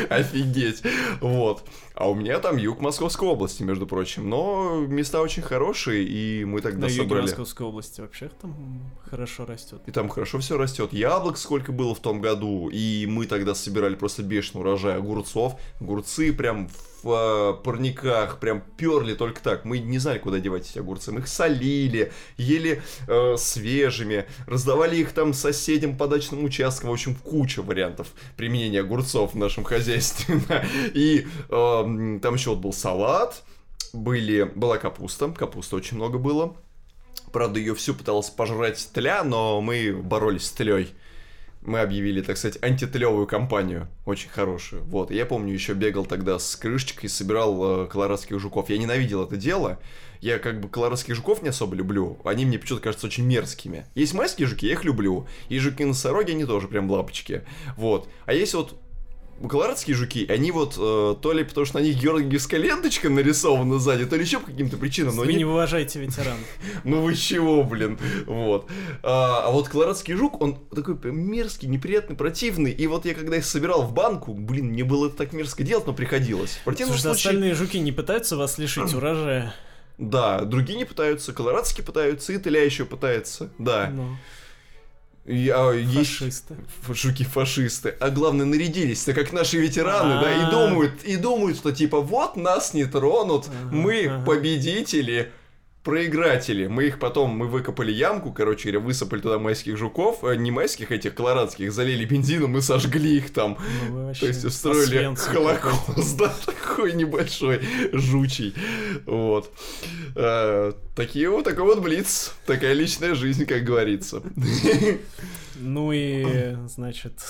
[0.09, 0.83] офигеть.
[1.21, 1.65] Вот.
[1.95, 4.29] А у меня там юг Московской области, между прочим.
[4.29, 7.23] Но места очень хорошие, и мы тогда На собрали...
[7.23, 9.81] Московской области вообще там хорошо растет.
[9.87, 10.93] И там хорошо все растет.
[10.93, 12.69] Яблок сколько было в том году.
[12.71, 15.59] И мы тогда собирали просто бешеный урожай огурцов.
[15.81, 19.65] Огурцы прям в э, парниках, прям перли только так.
[19.65, 21.13] Мы не знали, куда девать эти огурцы.
[21.13, 26.91] Мы их солили, ели э, свежими, раздавали их там соседям по дачным участкам.
[26.91, 30.41] В общем, куча вариантов применения огурцов в нашем хозяйстве.
[30.95, 33.43] И э, м, там еще вот был салат,
[33.93, 36.57] были, была капуста, капусты очень много было.
[37.33, 40.95] Правда, ее всю пыталась пожрать тля, но мы боролись с тлей.
[41.67, 44.85] Мы объявили, так сказать, антитлевую кампанию, очень хорошую.
[44.85, 48.71] Вот, я помню, еще бегал тогда с крышечкой, собирал э, колорадских жуков.
[48.71, 49.81] Я ненавидел это дело.
[50.21, 52.19] Я как бы колорадских жуков не особо люблю.
[52.25, 53.85] Они мне почему-то кажутся очень мерзкими.
[53.97, 55.27] Есть майские жуки, я их люблю.
[55.49, 57.43] И жуки-носороги, они тоже прям лапочки.
[57.77, 58.09] Вот.
[58.27, 58.81] А есть вот
[59.49, 64.07] колорадские жуки, они вот э, то ли потому что на них георгиевская ленточка нарисована сзади,
[64.07, 65.17] то ли еще по каким-то причинам.
[65.17, 66.47] Но Вы они не уважаете ветеранов.
[66.85, 67.99] ну вы чего, блин?
[68.27, 68.71] Вот.
[69.03, 72.71] А, а вот колорадский жук, он такой прям мерзкий, неприятный, противный.
[72.71, 75.87] И вот я когда их собирал в банку, блин, мне было это так мерзко делать,
[75.87, 76.59] но приходилось.
[76.65, 77.11] Слушай, случае...
[77.11, 79.55] остальные жуки не пытаются вас лишить урожая?
[79.99, 83.51] Да, другие не пытаются, колорадские пытаются, и Тыля еще пытается.
[83.59, 83.91] Да.
[83.91, 84.17] Ну,
[85.27, 86.57] И, а, есть фашисты.
[86.89, 87.95] жуки-фашисты.
[87.99, 90.51] А главное, нарядились-то как наши ветераны, да, и А.
[90.51, 95.33] думают, и думают, что типа вот нас не тронут, Ага, мы победители,
[95.87, 96.67] проигратели.
[96.67, 100.91] Мы их потом, мы выкопали ямку, короче говоря, высыпали туда майских жуков, э, не майских,
[100.91, 103.57] этих колорадских, залили бензином и сожгли их там.
[103.89, 107.61] Ну, То есть устроили холокост, да, такой небольшой,
[107.93, 108.53] жучий.
[109.07, 109.53] Вот.
[110.17, 112.35] Э, такие вот, такой вот блиц.
[112.47, 114.23] Такая личная жизнь, как говорится.
[115.61, 117.21] Ну и, значит,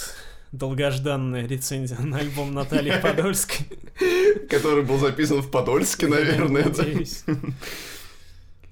[0.53, 3.67] долгожданная рецензия на альбом Натальи Подольской.
[4.49, 6.85] Который был записан в Подольске, наверное, да.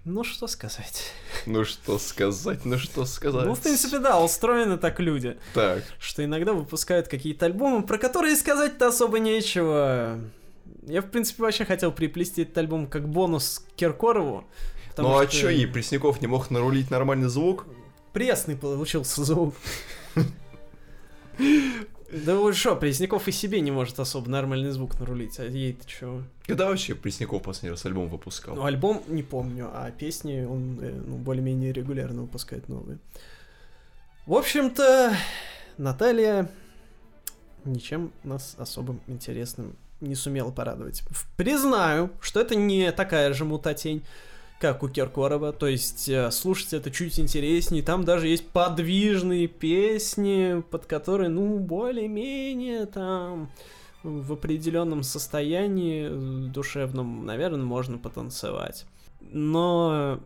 [0.05, 1.13] Ну, что сказать.
[1.47, 3.47] Ну что сказать, ну что сказать.
[3.47, 8.37] Ну, в принципе, да, устроены так люди, Так, что иногда выпускают какие-то альбомы, про которые
[8.37, 10.21] сказать-то особо нечего.
[10.83, 14.45] Я, в принципе, вообще хотел приплести этот альбом как бонус к Киркорову.
[14.99, 17.67] ну а что чё, и Пресняков не мог нарулить нормальный звук?
[18.13, 19.55] Пресный получился звук.
[22.25, 26.23] Да вот что, Пресняков и себе не может особо нормальный звук нарулить, а ей-то чё?
[26.47, 28.55] Когда вообще Пресняков последний раз альбом выпускал?
[28.55, 32.99] Ну, альбом не помню, а песни он э, ну, более-менее регулярно выпускает новые.
[34.27, 35.17] В общем-то,
[35.77, 36.49] Наталья
[37.65, 41.03] ничем нас особым интересным не сумела порадовать.
[41.37, 44.05] Признаю, что это не такая же мутатень,
[44.61, 50.63] как у Киркорова, то есть э, слушать это чуть интереснее, там даже есть подвижные песни,
[50.71, 53.51] под которые, ну, более-менее там
[54.03, 58.87] в определенном состоянии э, душевном, наверное, можно потанцевать.
[59.21, 60.21] Но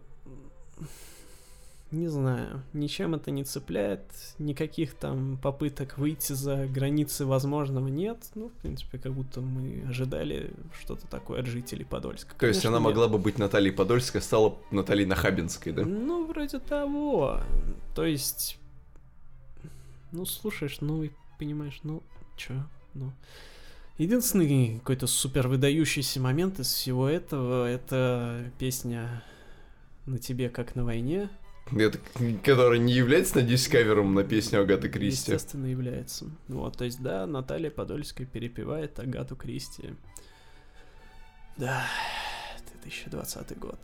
[1.91, 4.03] не знаю, ничем это не цепляет,
[4.39, 8.18] никаких там попыток выйти за границы возможного нет.
[8.34, 12.34] Ну, в принципе, как будто мы ожидали что-то такое от жителей Подольска.
[12.39, 12.84] То есть она нет.
[12.84, 15.84] могла бы быть Натальей Подольской, стала Натальей Нахабинской, да?
[15.84, 17.41] Ну, вроде того.
[17.95, 18.59] То есть,
[20.12, 22.03] ну, слушаешь, ну, и понимаешь, ну,
[22.36, 22.55] чё,
[22.93, 23.12] ну.
[23.97, 29.24] Единственный какой-то супер выдающийся момент из всего этого, это песня
[30.07, 31.30] «На тебе, как на войне».
[31.76, 31.98] Это,
[32.44, 35.32] который не является, надеюсь, кавером на песню Агаты Кристи.
[35.32, 36.26] Естественно, является.
[36.48, 39.94] Вот, то есть, да, Наталья Подольская перепевает Агату Кристи.
[41.56, 41.84] Да,
[42.82, 43.78] 2020 год.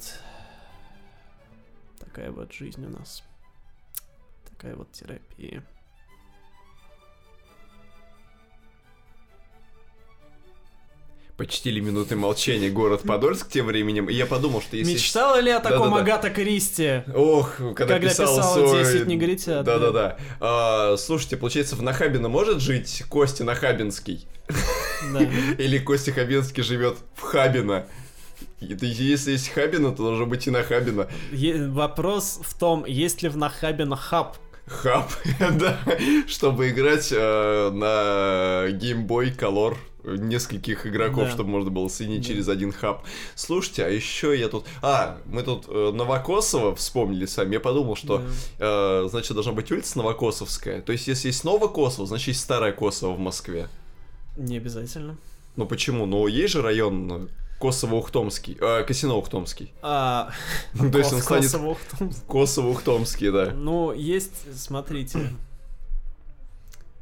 [1.98, 3.22] Такая вот жизнь у нас.
[4.48, 5.64] Такая вот терапия.
[11.36, 14.92] Почтили минуты молчания город Подольск тем временем, и я подумал, что если...
[14.92, 16.00] Мечтала ли о таком Да-да-да.
[16.00, 17.02] Агата Кристи?
[17.12, 18.82] Ох, когда, Когда писала, писала свой...
[18.82, 19.78] «10 негритят», да.
[19.78, 20.16] Да-да-да.
[20.38, 24.28] А, слушайте, получается, в Нахабино может жить Костя Нахабинский?
[25.12, 25.22] Да.
[25.58, 27.86] Или Костя Хабинский живет в Хабино?
[28.60, 31.08] Это если есть Хабино, то должно быть и Нахабино.
[31.32, 34.36] Е- вопрос в том, есть ли в Нахабино хаб.
[34.66, 35.78] Хаб, да,
[36.26, 41.30] чтобы играть э, на Game Boy Color нескольких игроков, Да.
[41.30, 42.28] чтобы можно было соединить Да.
[42.28, 43.04] через один хаб.
[43.34, 44.66] Слушайте, а еще я тут...
[44.82, 47.54] А, мы тут э, Новокосово вспомнили сами.
[47.54, 48.22] Я подумал, что,
[48.58, 50.82] э, значит, должна быть улица Новокосовская.
[50.82, 53.68] То есть, если есть Новокосово, значит, есть Старое Косово в Москве.
[54.36, 55.16] Не обязательно.
[55.56, 56.06] Ну почему?
[56.06, 57.26] Ну, есть же район э,
[57.60, 59.70] Косово-Ухтомский, э, Косино-Ухтомский.
[59.82, 60.30] А,
[60.92, 62.26] То есть он станет Косово-Ухтомск.
[62.26, 63.52] Косово-Ухтомский, да.
[63.54, 65.30] Ну, есть, смотрите,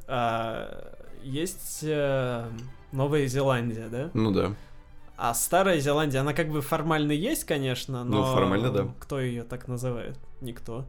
[0.07, 2.48] а, есть э,
[2.93, 4.11] Новая Зеландия, да?
[4.14, 4.55] Ну да.
[5.16, 8.26] А Старая Зеландия, она как бы формально есть, конечно, но...
[8.26, 8.95] Ну, формально, да.
[8.99, 10.18] Кто ее так называет?
[10.40, 10.84] Никто.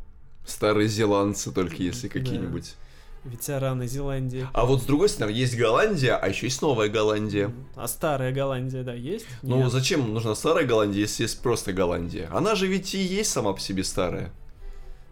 [0.45, 2.75] Старые зеландцы только если какие-нибудь.
[3.23, 4.45] Ветераны Зеландии.
[4.51, 7.53] А вот с другой стороны, есть Голландия, а еще есть Новая Голландия.
[7.75, 9.25] А старая Голландия, да, есть?
[9.41, 9.71] Ну, Нет.
[9.71, 12.29] зачем нужна старая Голландия, если есть просто Голландия?
[12.33, 14.31] Она же ведь и есть сама по себе старая.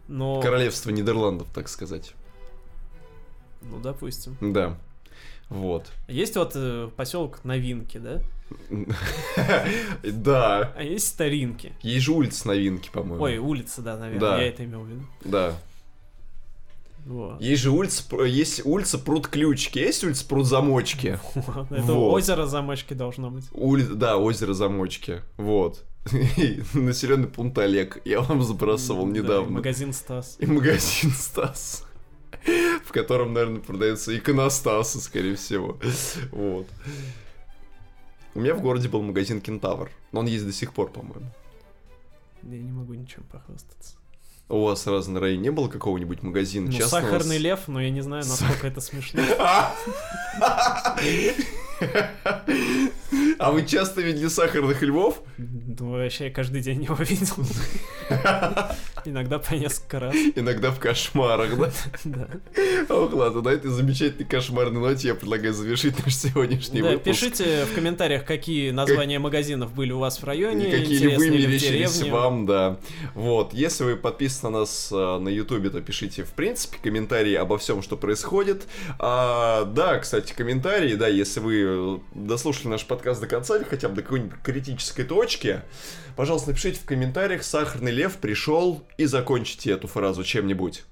[0.09, 0.41] Но...
[0.41, 2.13] Королевство Нидерландов, так сказать.
[3.61, 4.35] Ну, допустим.
[4.41, 4.77] Да.
[5.51, 5.91] Вот.
[6.07, 8.21] Есть вот э, поселок Новинки, да?
[10.03, 10.73] Да.
[10.75, 11.73] А есть Старинки.
[11.81, 13.21] Есть же улица Новинки, по-моему.
[13.23, 15.01] Ой, улица, да, наверное, я это имел в виду.
[15.25, 15.53] Да.
[17.05, 17.41] Вот.
[17.41, 21.19] Есть же улица, есть улица Пруд Ключки, есть улица Пруд Замочки.
[21.69, 22.13] Это Вот.
[22.13, 23.45] озеро замочки должно быть.
[23.53, 23.83] Ули...
[23.83, 25.21] Да, озеро Замочки.
[25.35, 25.83] Вот.
[26.73, 28.01] Населенный пункт Олег.
[28.05, 29.51] Я вам забрасывал Да, и недавно.
[29.51, 30.37] магазин Стас.
[30.39, 31.85] И магазин Стас.
[32.91, 35.79] В котором, наверное, продается иконостасы, скорее всего.
[36.33, 36.67] Вот.
[38.35, 39.89] У меня в городе был магазин Кентавр.
[40.11, 41.31] Но он есть до сих пор, по-моему.
[42.43, 43.95] Я не могу ничем похвастаться.
[44.49, 47.03] У вас сразу на районе не было какого-нибудь магазина Ну, частного?
[47.03, 49.21] сахарный с- лев, но я не знаю, насколько это смешно.
[53.39, 55.21] А вы часто видели сахарных львов?
[55.37, 57.35] Ну, вообще, я каждый день его видел.
[59.05, 60.15] Иногда по несколько раз.
[60.35, 61.71] Иногда в кошмарах, да?
[62.03, 62.27] Да.
[62.89, 67.03] Ох, ладно, на этой замечательной кошмарной ноте я предлагаю завершить наш сегодняшний выпуск.
[67.03, 70.65] пишите в комментариях, какие названия магазинов были у вас в районе.
[70.65, 72.11] Какие ли интересные ли в вымерещились деревне.
[72.11, 72.77] вам, да.
[73.13, 77.57] Вот, если вы подписаны на нас э, на ютубе, то пишите, в принципе, комментарии обо
[77.57, 78.63] всем, что происходит.
[78.99, 83.89] А, да, кстати, комментарии, да, если вы э, дослушали наш подкаст до конца или хотя
[83.89, 85.61] бы до какой-нибудь критической точки,
[86.15, 90.83] пожалуйста, напишите в комментариях «Сахарный лев пришел» и закончите эту фразу чем-нибудь.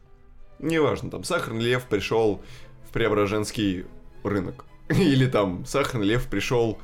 [0.60, 2.42] Неважно, там, «Сахарный лев пришел
[2.88, 3.86] в Преображенский
[4.24, 4.66] рынок».
[4.90, 6.80] Или там «Сахарный лев пришел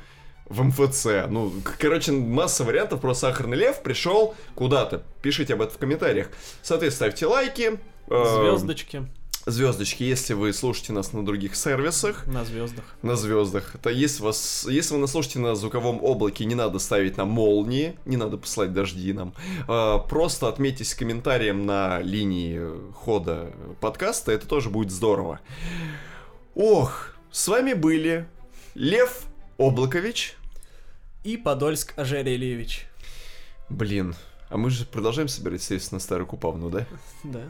[0.46, 1.06] в МФЦ.
[1.28, 5.02] Ну, короче, масса вариантов про сахарный лев пришел куда-то.
[5.20, 6.28] Пишите об этом в комментариях.
[6.62, 7.80] Соответственно, ставьте лайки.
[8.08, 9.08] э, Звездочки
[9.48, 12.84] Звездочки, если вы слушаете нас на других сервисах, на звездах.
[13.02, 13.76] на звездах.
[13.80, 17.96] То если вас, если вы нас слушаете на звуковом облаке, не надо ставить нам молнии,
[18.06, 19.34] не надо посылать дожди нам.
[19.68, 22.60] А, Просто отметьтесь комментарием на линии
[22.92, 25.38] хода подкаста, это тоже будет здорово.
[26.56, 28.26] Ох, с вами были
[28.74, 29.26] Лев
[29.58, 30.36] Облакович.
[31.22, 32.88] И Подольск Ожерельевич.
[33.68, 34.16] Блин,
[34.48, 36.84] а мы же продолжаем собирать средства на Старую Купавну, да?
[37.22, 37.42] Да.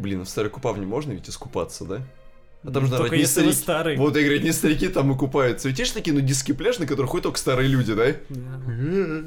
[0.00, 1.96] Блин, в Старой Купавне можно ведь искупаться, да?
[2.62, 3.52] А там Ну, же, наверное, вы старики.
[3.52, 3.96] старый.
[3.96, 5.68] Вот, я говорю, не старики там и купаются.
[5.68, 8.12] Ведь есть такие нудистские пляжи, на которых ходят только старые люди, да?
[8.28, 9.22] Да.